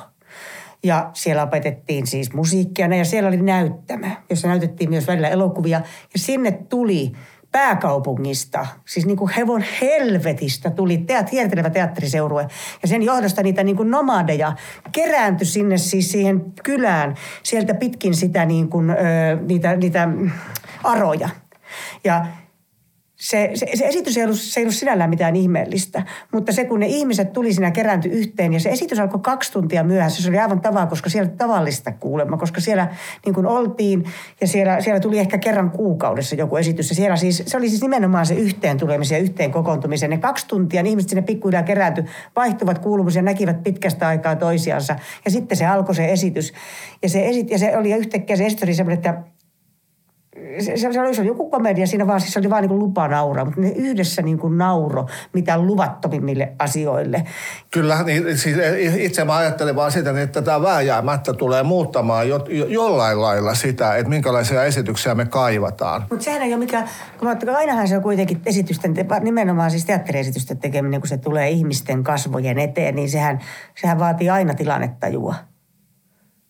[0.83, 5.81] Ja siellä opetettiin siis musiikkia ja siellä oli näyttämä, jossa näytettiin myös välillä elokuvia.
[6.13, 7.11] Ja sinne tuli
[7.53, 12.47] pääkaupungista, siis niin kuin hevon helvetistä tuli teat, hiertelevä teatteriseurue.
[12.81, 14.53] Ja sen johdosta niitä niin kuin nomadeja
[14.91, 18.95] kerääntyi sinne siis siihen kylään sieltä pitkin sitä niin kuin, ö,
[19.47, 20.07] niitä, niitä
[20.83, 21.29] aroja.
[22.03, 22.25] Ja
[23.23, 26.03] se, se, se esitys ei ollut, se ei ollut sinällään mitään ihmeellistä,
[26.33, 29.83] mutta se kun ne ihmiset tuli siinä kerääntyi yhteen ja se esitys alkoi kaksi tuntia
[29.83, 32.87] myöhässä, se oli aivan tavaa, koska siellä tavallista kuulemma, koska siellä
[33.25, 34.03] niin kuin oltiin
[34.41, 36.89] ja siellä, siellä tuli ehkä kerran kuukaudessa joku esitys.
[36.89, 40.09] Ja siellä siis, se oli siis nimenomaan se yhteen tulemisen ja yhteen kokoontumisen.
[40.09, 42.03] Ne kaksi tuntia, ne ihmiset sinne pikkuhiljaa kerääntyi,
[42.35, 44.95] vaihtuvat kuulumisia, näkivät pitkästä aikaa toisiansa.
[45.25, 46.53] Ja sitten se alkoi se esitys.
[47.01, 49.33] Ja se, esit, ja se oli yhtäkkiä se esitys oli semmoinen, että
[50.59, 53.07] se, se, oli, se oli joku komedia siinä vaan, siis se oli vaan niin lupa
[53.07, 57.23] nauraa, mutta ne yhdessä niin kuin nauro mitä luvattomimmille asioille.
[57.71, 58.57] Kyllä, niin, siis
[58.97, 63.95] itse mä ajattelen vaan sitä, että tämä vääjäämättä tulee muuttamaan jo, jo, jollain lailla sitä,
[63.95, 66.05] että minkälaisia esityksiä me kaivataan.
[66.09, 66.89] Mutta sehän ei ole mikään,
[67.19, 72.03] kun mä, ainahan se on kuitenkin esitysten, nimenomaan siis teatteriesitysten tekeminen, kun se tulee ihmisten
[72.03, 73.39] kasvojen eteen, niin sehän,
[73.81, 75.52] sehän vaatii aina tilannetajua.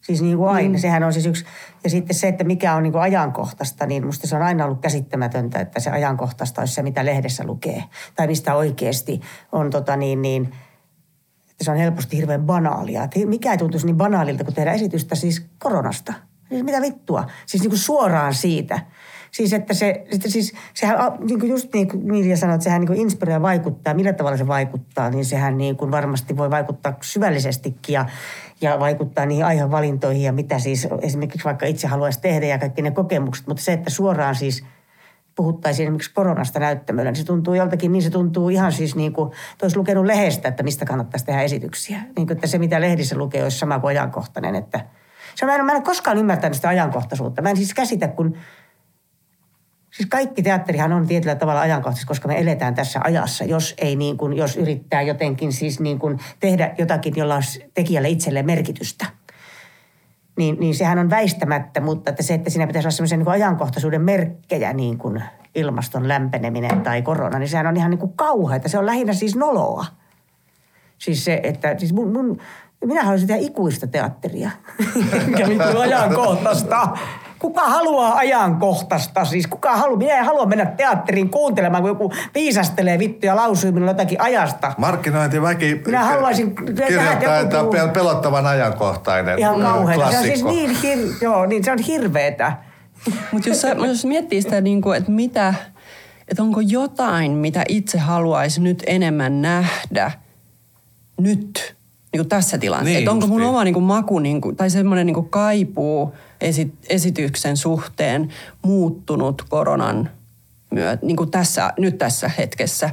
[0.04, 0.74] Siis niin kuin aina.
[0.74, 0.80] Mm.
[0.80, 1.46] Sehän on siis yksi.
[1.84, 4.82] Ja sitten se, että mikä on niin kuin ajankohtaista, niin musta se on aina ollut
[4.82, 7.84] käsittämätöntä, että se ajankohtaista olisi se, mitä lehdessä lukee.
[8.16, 10.44] Tai mistä oikeasti on tota niin, niin
[11.52, 13.04] että se on helposti hirveän banaalia.
[13.04, 16.14] Että mikä ei tuntuisi niin banaalilta kuin tehdä esitystä siis koronasta.
[16.50, 17.26] Siis mitä vittua?
[17.46, 18.80] Siis niin kuin suoraan siitä.
[19.34, 22.82] Siis että se, että siis, sehän niin kuin just niin kuin Milja sanoi, että sehän
[22.82, 23.94] niin kuin inspiroi ja vaikuttaa.
[23.94, 28.06] Millä tavalla se vaikuttaa, niin sehän niin kuin varmasti voi vaikuttaa syvällisestikin ja,
[28.62, 32.92] ja vaikuttaa niihin aihevalintoihin ja mitä siis esimerkiksi vaikka itse haluaisi tehdä ja kaikki ne
[32.92, 33.48] kokemukset.
[33.48, 34.66] Mutta se, että suoraan siis
[35.36, 39.32] puhuttaisiin esimerkiksi koronasta näyttämöllä, niin se tuntuu joltakin, niin se tuntuu ihan siis niin kuin,
[39.62, 41.98] olisi lukenut lehdestä, että mistä kannattaisi tehdä esityksiä.
[41.98, 44.56] Niin kuin, että se, mitä lehdissä lukee, olisi sama kuin ajankohtainen.
[44.56, 44.86] Että,
[45.36, 47.42] se, mä, en, mä en koskaan ymmärtänyt sitä ajankohtaisuutta.
[47.42, 48.38] Mä en siis käsitä, kun
[49.94, 54.18] Siis kaikki teatterihan on tietyllä tavalla ajankohtaisesti, koska me eletään tässä ajassa, jos ei niin
[54.18, 57.42] kuin, jos yrittää jotenkin siis niin kuin tehdä jotakin, jolla on
[57.74, 59.06] tekijälle itselleen merkitystä.
[60.38, 64.02] Niin, niin sehän on väistämättä, mutta että se, että siinä pitäisi olla sellaisen niin ajankohtaisuuden
[64.02, 65.24] merkkejä, niin kuin
[65.56, 68.70] ilmaston lämpeneminen tai korona, niin sehän on ihan niin kuin kauheata.
[68.70, 69.86] Se on lähinnä siis noloa.
[70.98, 72.40] Siis se, että siis mun, mun
[72.86, 74.52] minä haluaisin tehdä ikuista teatteria.
[75.28, 76.98] Mikä vittu ajankohtaista
[77.44, 79.26] kuka haluaa ajankohtaista?
[79.26, 79.98] Siis kuka haluaa?
[79.98, 84.74] Minä en halua mennä teatteriin kuuntelemaan, kun joku viisastelee vittu ja lausuu minulle jotakin ajasta.
[84.78, 90.12] Markkinointiväki Minä haluaisin kirjoittaa, että on pelottavan ajankohtainen Ihan kauheeta.
[90.12, 92.58] Se on siis niin, hir- joo, niin se on hirveetä.
[93.32, 95.54] Mutta jos, jos miettii sitä, niin kuin, että mitä,
[96.28, 100.12] että onko jotain, mitä itse haluaisi nyt enemmän nähdä
[101.22, 101.76] nyt,
[102.14, 103.00] niin kuin tässä tilanteessa.
[103.00, 107.58] Niin, onko mun oma niin kuin, maku niin kuin, tai semmoinen niin kaipuu esi- esityksen
[107.58, 108.30] suhteen
[108.62, 110.10] muuttunut koronan
[110.72, 112.90] myötä, niin kuin tässä, nyt tässä hetkessä.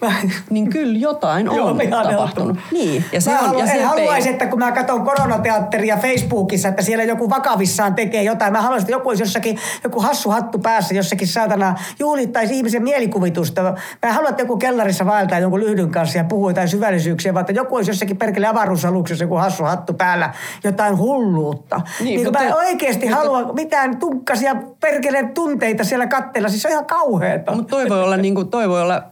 [0.50, 2.56] niin kyllä jotain on Joo, tapahtunut.
[2.72, 5.96] Niin, ja se mä on, halu, ja se en haluaisi, että kun mä katson koronateatteria
[5.96, 8.52] Facebookissa, että siellä joku vakavissaan tekee jotain.
[8.52, 13.62] Mä haluaisin, että joku olisi jossakin, joku hassu hattu päässä jossakin saatana juhlittaisi ihmisen mielikuvitusta.
[13.62, 17.40] Mä en halua, että joku kellarissa vaeltaa jonkun lyhdyn kanssa ja puhuu jotain syvällisyyksiä, vaan
[17.40, 20.30] että joku olisi jossakin perkele avaruusaluksessa joku hassu hattu päällä
[20.64, 21.80] jotain hulluutta.
[22.00, 26.48] Niin, Niin, mutta- mä en oikeasti halua mitään tunkkasia perkeleen tunteita siellä kattella.
[26.48, 27.52] Siis se on ihan kauheeta.
[27.54, 29.02] Mutta toi voi olla, niin kuin, toi voi olla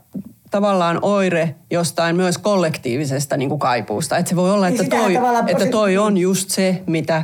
[0.55, 4.19] tavallaan oire jostain myös kollektiivisesta niin kuin kaipuusta.
[4.19, 5.15] Että se voi olla, Niin että toi,
[5.49, 7.23] että toi on just se, mitä,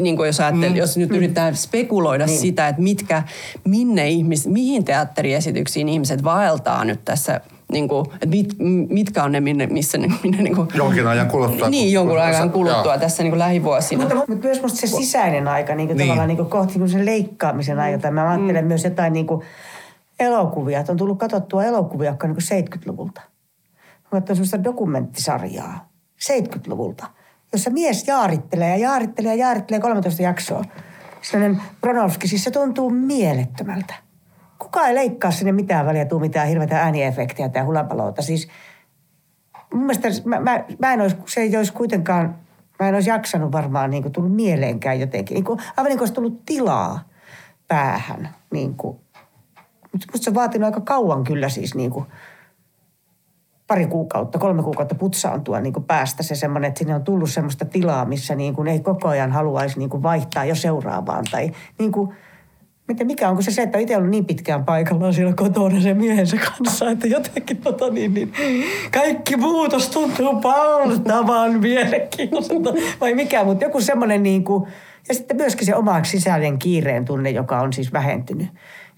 [0.00, 0.76] niin kuin jos, ajattel, mm.
[0.76, 2.38] jos nyt yritetään spekuloida niin.
[2.38, 3.22] sitä, että mitkä,
[3.64, 7.40] minne ihmis, mihin teatteriesityksiin ihmiset vaeltaa nyt tässä,
[7.72, 8.48] niin kuin, että mit,
[8.90, 11.68] mitkä on ne, minne, missä ne, minne niin kuin, Jonkin ajan kuluttua.
[11.68, 12.98] niin, jonkun ajan kuluttua Joo.
[12.98, 14.00] tässä niin kuin lähivuosina.
[14.00, 16.06] Mutta, mutta myös musta se sisäinen aika, niin kuin Niin.
[16.06, 17.98] tavallaan niin kuin kohti niin kuin sen leikkaamisen aika.
[17.98, 18.68] Tai mä ajattelen mm.
[18.68, 19.42] myös jotain niin kuin
[20.20, 20.80] elokuvia.
[20.80, 23.20] Että on tullut katsottua elokuvia, jotka on niin kuin 70-luvulta.
[24.02, 25.88] Mä katsoin sellaista dokumenttisarjaa
[26.22, 27.06] 70-luvulta,
[27.52, 30.64] jossa mies jaarittelee ja jaarittelee ja jaarittelee 13 jaksoa.
[31.22, 33.94] Sellainen Bronowski, siis se tuntuu mielettömältä.
[34.58, 38.22] Kuka ei leikkaa sinne mitään väliä, tuu mitään hirveätä ääniefektiä tai hulapaloota.
[38.22, 38.48] Siis
[39.74, 42.38] mun mielestä mä, mä, mä en olisi, se ei olisi kuitenkaan,
[42.80, 45.34] mä en olisi jaksanut varmaan niin kuin, tullut mieleenkään jotenkin.
[45.34, 47.08] Niin kuin, aivan niin kuin olisi tullut tilaa
[47.68, 48.28] päähän.
[48.50, 48.98] Niin kuin.
[49.92, 52.06] Mutta se on vaatinut aika kauan kyllä siis niin kuin,
[53.66, 57.64] pari kuukautta, kolme kuukautta putsaantua niin kuin päästä se semmoinen, että sinne on tullut semmoista
[57.64, 61.24] tilaa, missä niin kuin ei koko ajan haluaisi niin kuin vaihtaa jo seuraavaan.
[61.30, 62.14] Tai niin kuin,
[62.88, 66.36] miten, mikä onko se se, että itse ollut niin pitkään paikallaan siellä kotona sen miehensä
[66.36, 68.32] kanssa, että jotenkin tota niin, niin
[68.92, 72.70] kaikki muutos tuntuu valtavan mielenkiintoiselta.
[73.00, 74.64] Vai mikä, mutta joku semmoinen niin kuin,
[75.08, 78.48] ja sitten myöskin se oma sisäinen kiireen tunne, joka on siis vähentynyt.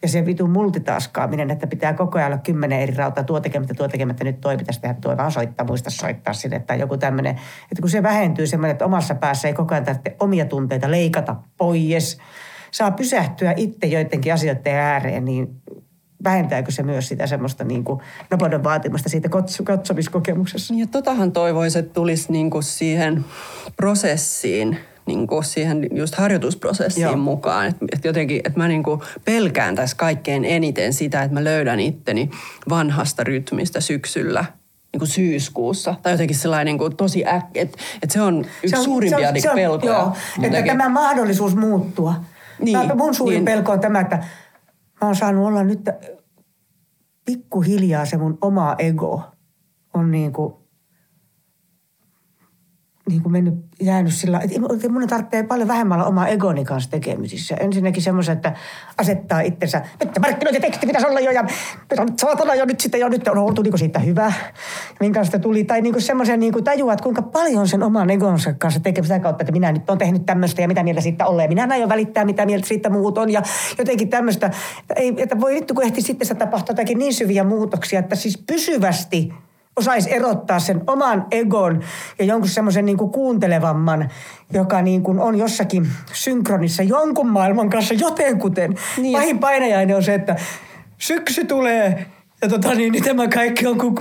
[0.02, 3.88] Ja se vitun multitaskaaminen, että pitää koko ajan olla kymmenen eri rautaa, tuo tekemättä, tuo
[3.88, 6.58] tekemättä, nyt toi pitäisi tehdä, tuo vaan soittaa, muista soittaa sinne.
[6.58, 7.32] Tai joku tämmöinen,
[7.62, 11.36] että kun se vähentyy semmoinen, että omassa päässä ei koko ajan tarvitse omia tunteita leikata
[11.56, 12.18] pois,
[12.70, 15.62] saa pysähtyä itse joidenkin asioiden ääreen, niin
[16.24, 18.00] vähentääkö se myös sitä semmoista niin kuin
[18.64, 20.74] vaatimusta siitä katso- katsomiskokemuksessa?
[20.74, 23.24] Ja totahan toivoisi, että tulisi niinku siihen
[23.76, 24.78] prosessiin,
[25.08, 27.16] niinku siihen just harjoitusprosessiin Joo.
[27.16, 27.66] mukaan.
[27.66, 32.30] Että et jotenkin, että mä niinku pelkään tässä kaikkein eniten sitä, että mä löydän itteni
[32.68, 34.44] vanhasta rytmistä syksyllä
[34.92, 35.94] niinku syyskuussa.
[36.02, 37.44] Tai jotenkin sellainen niinku tosi äk...
[37.54, 39.92] Että et se on yksi Se on- suurimpia se on- niinku se on- pelkoja.
[39.92, 42.14] Joo, että tämä mahdollisuus muuttua.
[42.62, 43.44] Niin, Mä, mun suurin niin.
[43.44, 44.16] pelko on tämä, että
[45.00, 45.80] mä oon saanut olla nyt
[47.24, 49.22] pikkuhiljaa se mun oma ego
[49.94, 50.54] on niin kuin,
[53.08, 57.56] niin kuin mennyt, jäänyt sillä, että mun tarvitsee paljon vähemmällä oma egoni kanssa tekemisissä.
[57.60, 58.52] Ensinnäkin semmoisen, että
[58.98, 61.44] asettaa itsensä, että markkinointiteksti pitäisi olla jo ja
[62.20, 64.32] saatana jo nyt sitten jo nyt on oltu niin siitä hyvä.
[65.00, 65.64] Minkä sitä tuli.
[65.64, 69.42] Tai niin semmoisen niin tajua, että kuinka paljon sen oman egonsa kanssa tekee sitä kautta,
[69.42, 71.48] että minä nyt olen tehnyt tämmöistä ja mitä mieltä siitä ollee.
[71.48, 73.42] Minä en aio välittää, mitä mieltä siitä muut on ja
[73.78, 74.46] jotenkin tämmöistä.
[74.46, 78.16] Että, ei, että voi vittu, kun ehti sitten se tapahtuu jotakin niin syviä muutoksia, että
[78.16, 79.32] siis pysyvästi
[79.78, 81.82] osaisi erottaa sen oman egon
[82.18, 84.10] ja jonkun semmoisen niin kuin kuuntelevamman,
[84.52, 88.70] joka niin kuin on jossakin synkronissa jonkun maailman kanssa jotenkuten.
[88.70, 89.02] Niin.
[89.02, 89.12] Niin.
[89.12, 90.36] Pahin painajainen on se, että
[90.98, 92.06] syksy tulee
[92.42, 93.96] ja tota niin, niin tämä kaikki on kuin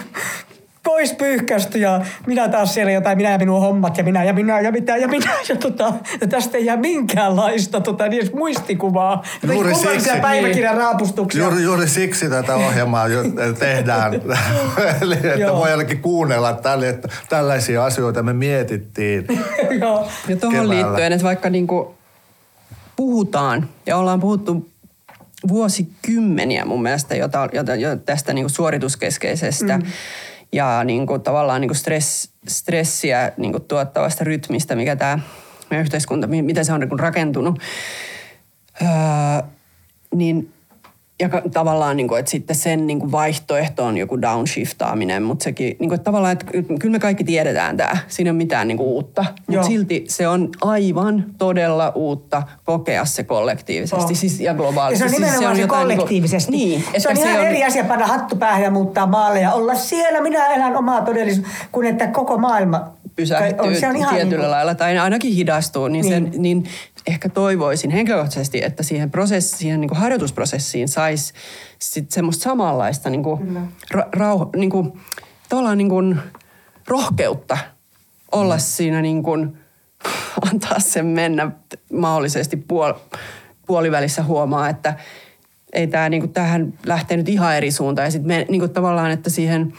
[0.87, 4.61] pois pyyhkästy ja minä taas siellä jotain, minä ja minun hommat ja minä ja minä
[4.61, 5.31] ja mitä ja minä.
[5.49, 9.23] Ja, tota, ja tästä ei jää minkäänlaista tota, niin edes muistikuvaa.
[9.53, 10.09] Juuri siksi.
[10.21, 11.43] päiväkirjan raapustuksia.
[11.43, 13.23] Juuri, juuri siksi tätä ohjelmaa jo
[13.59, 14.13] tehdään,
[15.01, 15.57] Eli että Joo.
[15.57, 19.27] voi ainakin kuunnella tälle, että tällaisia asioita me mietittiin.
[19.81, 20.07] Joo.
[20.27, 20.73] Ja tuohon keväällä.
[20.73, 21.95] liittyen, että vaikka niinku
[22.95, 24.69] puhutaan ja ollaan puhuttu
[25.47, 29.83] vuosikymmeniä mun mielestä jota, jota, jo tästä niinku suorituskeskeisestä mm.
[30.51, 35.19] Ja niinku tavallaan niinku stress, stressiä niinku tuottavasta rytmistä, mikä tämä
[35.69, 37.59] meidän yhteiskunta, mi- miten se on niinku rakentunut.
[38.81, 38.87] Öö,
[40.15, 40.53] niin
[41.21, 45.67] ja tavallaan, niin kuin, että sitten sen niin kuin vaihtoehto on joku downshiftaaminen, mutta sekin,
[45.79, 46.45] niin kuin, että tavallaan, että
[46.79, 47.97] kyllä me kaikki tiedetään tämä.
[48.07, 53.05] Siinä ei ole mitään niin kuin uutta, mutta silti se on aivan todella uutta kokea
[53.05, 54.15] se kollektiivisesti On.
[54.15, 55.03] siis, ja globaalisti.
[55.05, 56.51] Ja se on Siis nimenomaan se, jotain kollektiivisesti.
[56.51, 59.75] Niin, niin, se on ihan eri asia panna hattu päähän ja muuttaa maalle ja olla
[59.75, 60.21] siellä.
[60.21, 64.39] Minä elän omaa todellisuutta, kun että koko maailma pysähtyy on- se on ihan tietyllä niin
[64.41, 66.13] kuin- lailla tai ainakin hidastuu, niin, Niin.
[66.31, 66.63] Sen, niin
[67.07, 71.33] ehkä toivoisin henkilökohtaisesti, että siihen, prosessi, siihen niin kuin harjoitusprosessiin saisi
[71.79, 74.99] sit semmoista samanlaista niin kuin, ra, rauh, niin kuin,
[75.49, 76.19] tavallaan niin kuin,
[76.87, 77.57] rohkeutta
[78.31, 78.61] olla mm.
[78.61, 79.57] siinä niin kuin,
[80.51, 81.51] antaa sen mennä
[81.93, 82.93] mahdollisesti puol,
[83.67, 84.93] puolivälissä huomaa, että
[85.73, 89.11] ei tämä niin kuin, tähän lähtee nyt ihan eri suuntaan ja sitten niin kuin, tavallaan,
[89.11, 89.73] että siihen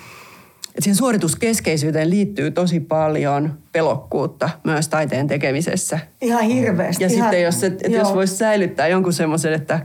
[0.78, 5.98] että siihen suorituskeskeisyyteen liittyy tosi paljon pelokkuutta myös taiteen tekemisessä.
[6.20, 7.04] Ihan hirveästi.
[7.04, 9.80] Ja ihan, sitten jos, se, että jos voisi säilyttää jonkun semmoisen, että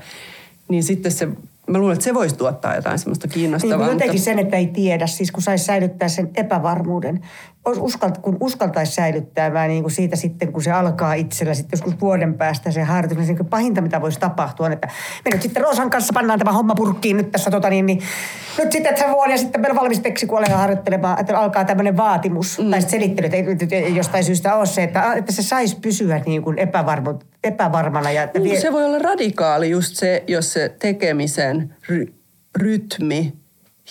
[0.68, 1.28] niin sitten se,
[1.68, 3.78] mä luulen, että se voisi tuottaa jotain semmoista kiinnostavaa.
[3.78, 4.26] Niin, jotenkin mutta...
[4.26, 7.22] sen, että ei tiedä, siis kun saisi säilyttää sen epävarmuuden.
[7.66, 12.02] Uskalt, kun uskaltaisi säilyttää vaan niin kuin siitä sitten, kun se alkaa itsellä sitten joskus
[12.02, 14.88] vuoden päästä se harjoitus, niin pahinta mitä voisi tapahtua on, että
[15.26, 18.02] me nyt sitten Roosan kanssa pannaan tämä homma purkkiin nyt tässä tota niin, niin
[18.58, 21.66] nyt sitten, että se vuoden ja sitten meillä valmis teksti, kun aletaan harjoittelemaan, että alkaa
[21.66, 22.72] tämmöinen vaatimus mm.
[22.72, 26.60] tai selittely, että ei jostain syystä ole se, että, että se saisi pysyä niin kuin
[26.60, 28.12] epävarmu, epävarmana.
[28.12, 28.60] Ja että vie...
[28.60, 32.14] Se voi olla radikaali just se, jos se tekemisen ry-
[32.56, 33.43] rytmi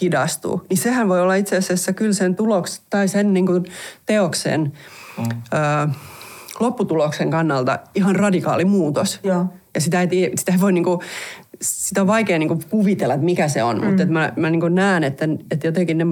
[0.03, 3.65] hidastuu, niin sehän voi olla itse asiassa kyllä sen tuloks, tai sen niin kuin
[4.07, 4.73] teoksen
[5.19, 5.25] mm.
[5.25, 5.89] ö,
[6.61, 9.21] lopputuloksen kannalta ihan radikaali muutos.
[9.23, 9.47] Joo.
[9.75, 11.01] Ja sitä ei, sitä ei voi niin kuin,
[11.63, 13.87] sitä on vaikea niin kuin kuvitella, että mikä se on, mm.
[13.87, 16.05] mutta että mä, mä niin kuin näen, että, että jotenkin ne,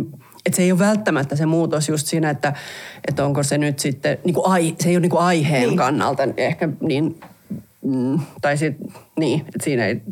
[0.47, 2.53] että se ei ole välttämättä se muutos just siinä, että,
[3.09, 5.77] että onko se nyt sitten, niin kuin ai, se ei ole niin kuin aiheen niin.
[5.77, 7.21] kannalta ehkä niin,
[7.85, 8.77] mm, tai sit,
[9.19, 10.03] niin, että siinä ei,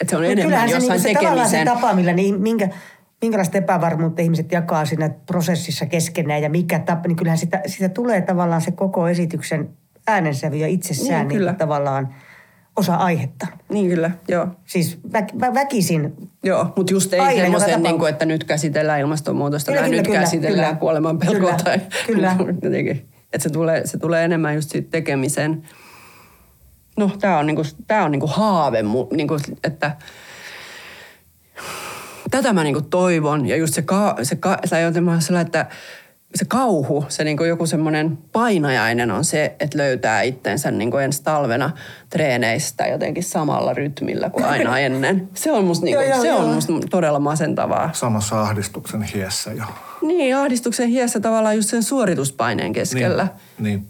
[0.00, 1.50] että se on no, enemmän jossain se, niin, tekemisen.
[1.50, 2.68] Se tapa, millä niin, minkä,
[3.22, 8.20] minkälaista epävarmuutta ihmiset jakaa siinä prosessissa keskenään ja mikä tapa, niin kyllähän sitä, sitä tulee
[8.20, 9.70] tavallaan se koko esityksen
[10.06, 12.14] äänensävy ja itsessään niin, niin tavallaan
[12.76, 13.46] osa aihetta.
[13.68, 14.46] Niin kyllä, joo.
[14.66, 16.12] Siis vä, vä, väkisin.
[16.42, 20.06] Joo, mutta just ei semmoisen, niin kuin, että nyt käsitellään ilmastonmuutosta kyllä, tai kyllä, nyt
[20.06, 22.36] kyllä, käsitellään kyllä, kuolemanpelkoa kyllä, tai kyllä.
[22.62, 23.08] jotenkin.
[23.32, 25.62] Että se tulee, se tulee enemmän just siitä tekemisen.
[26.96, 28.78] No, tämä on, niinku, tää on niinku haave,
[29.12, 29.96] niinku, että
[32.30, 33.46] tätä mä niinku toivon.
[33.46, 34.76] Ja just se, ka, se, ka, se
[35.40, 35.66] että
[36.34, 41.70] se kauhu, se niinku joku semmoinen painajainen on se, että löytää itsensä niinku ensi talvena
[42.10, 45.28] treeneistä jotenkin samalla rytmillä kuin aina ennen.
[45.34, 46.38] Se on musta, niinku, joo, se joo.
[46.38, 47.90] on musta todella masentavaa.
[47.92, 49.64] Samassa ahdistuksen hiessä jo.
[50.02, 53.28] Niin, ahdistuksen hiessä tavallaan just sen suorituspaineen keskellä.
[53.58, 53.86] Niin, niin.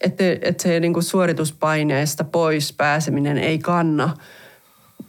[0.00, 4.16] Että et se niinku suorituspaineesta pois pääseminen ei kanna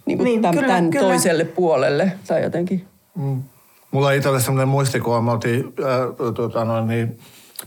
[0.05, 1.07] niinku niin, tämän, kyllä, tämän kyllä.
[1.07, 2.85] toiselle puolelle tai jotenkin.
[3.15, 3.43] Mm.
[3.91, 7.19] Mulla on itselle sellainen muistikuva, me oltiin äh, tota, noin, niin,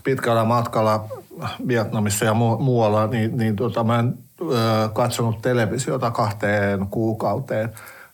[0.03, 1.05] pitkällä matkalla
[1.67, 7.69] Vietnamissa ja mu- muualla, niin, niin tota, mä en äh, katsonut televisiota kahteen kuukauteen.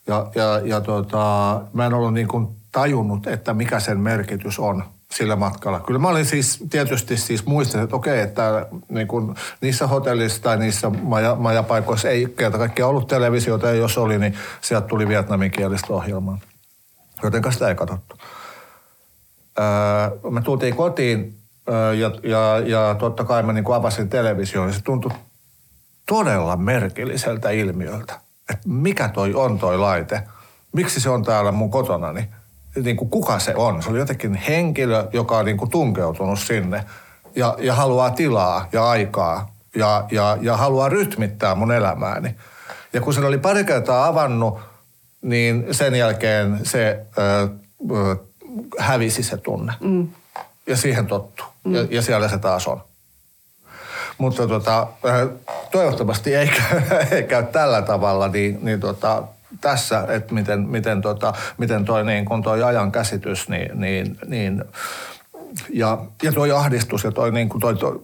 [0.08, 4.84] Ja, ja, ja tota, mä en ollut niin kuin tajunnut, että mikä sen merkitys on
[5.14, 5.80] sillä matkalla.
[5.80, 10.58] Kyllä mä olin siis tietysti siis muistin, että okei, että niin kuin niissä hotellissa tai
[10.58, 15.94] niissä maja, majapaikoissa ei kerta kaikkiaan ollut televisiota ja jos oli, niin sieltä tuli vietnaminkielistä
[15.94, 16.38] ohjelmaa.
[17.24, 18.18] Jotenka sitä ei katsottu.
[19.60, 21.38] Öö, me tultiin kotiin
[21.70, 25.12] öö, ja, ja, ja totta kai mä niin avasin televisioon ja se tuntui
[26.06, 28.20] todella merkilliseltä ilmiöltä.
[28.50, 30.22] Että mikä toi on toi laite?
[30.74, 32.30] Miksi se on täällä mun kotonani?
[32.76, 33.84] Niin kuin kuka se on?
[33.84, 36.84] Se oli jotenkin henkilö, joka on niin kuin tunkeutunut sinne
[37.36, 42.36] ja, ja haluaa tilaa ja aikaa ja, ja, ja haluaa rytmittää mun elämääni.
[42.94, 44.60] Ja kun se oli pari kertaa avannut–
[45.24, 47.48] niin sen jälkeen se ö,
[47.92, 48.16] ö,
[48.80, 49.74] hävisi se tunne.
[49.80, 50.08] Mm.
[50.68, 51.44] Ja siihen tottu.
[51.64, 51.76] Mm.
[51.76, 52.82] Ja, ja siellä se taas on.
[54.18, 54.88] Mutta tota,
[55.72, 56.52] toivottavasti ei,
[57.12, 59.24] ei käy tällä tavalla, niin, niin tota,
[59.62, 64.64] tässä, että miten, miten, tota, miten toi, niin kun toi ajan käsitys, niin, niin, niin
[65.70, 68.02] ja, ja toi ahdistus ja toi, niin kun toi, toi,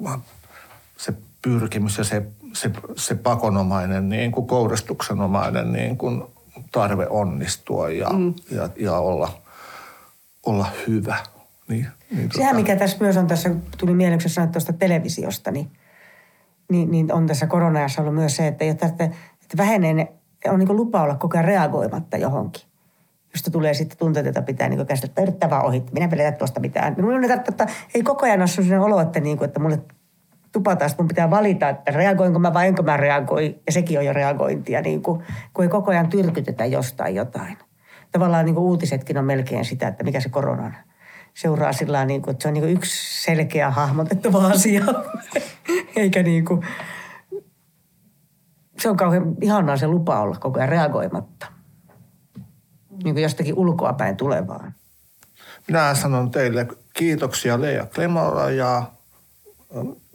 [0.97, 6.23] se pyrkimys ja se, se, se pakonomainen, niin kuin kouristuksenomainen niin kuin
[6.71, 8.33] tarve onnistua ja, mm.
[8.51, 9.41] ja, ja olla,
[10.45, 11.17] olla hyvä.
[11.67, 12.61] Niin, niin Sehän, tota...
[12.61, 15.71] mikä tässä myös on tässä, tuli mieleen, kun sanoit tuosta televisiosta, niin,
[16.69, 20.11] niin, niin on tässä korona ollut myös se, että, että, että vähenee ne,
[20.47, 22.63] on niin lupa olla koko ajan reagoimatta johonkin.
[23.33, 26.95] Josta tulee sitten tunteet, että pitää niin käsitellä, yrittää vaan ohi, minä vielä tuosta mitään.
[26.97, 29.79] Minulla että ei koko ajan ole sellainen olo, että, niin kuin, että mulle
[30.51, 33.59] tupataan, mun pitää valita, että reagoinko mä vai enkö mä reagoi.
[33.65, 35.23] Ja sekin on jo reagointia, niin kuin,
[35.53, 37.57] kun ei koko ajan tyrkytetä jostain jotain.
[38.11, 40.73] Tavallaan niin kuin uutisetkin on melkein sitä, että mikä se korona on.
[41.33, 44.83] Seuraa sillä niin että se on niin kuin yksi selkeä hahmotettava asia.
[45.95, 46.65] Eikä niin kuin,
[48.81, 51.45] se on kauhean ihanaa se lupa olla koko ajan reagoimatta.
[53.03, 54.73] Niin kuin jostakin ulkoapäin tulevaan.
[55.67, 58.83] Minä sanon teille kiitoksia Leija Klemola ja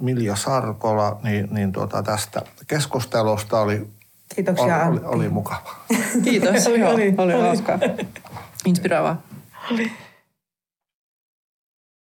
[0.00, 3.86] Milja Sarkola, niin, niin tuota, tästä keskustelusta oli,
[4.34, 5.74] Kiitoksia, oli, oli, oli mukava.
[6.24, 7.78] Kiitos, oli, oli, oli, oli hauskaa.
[8.64, 9.22] Inspiroivaa.
[9.72, 9.92] Oli.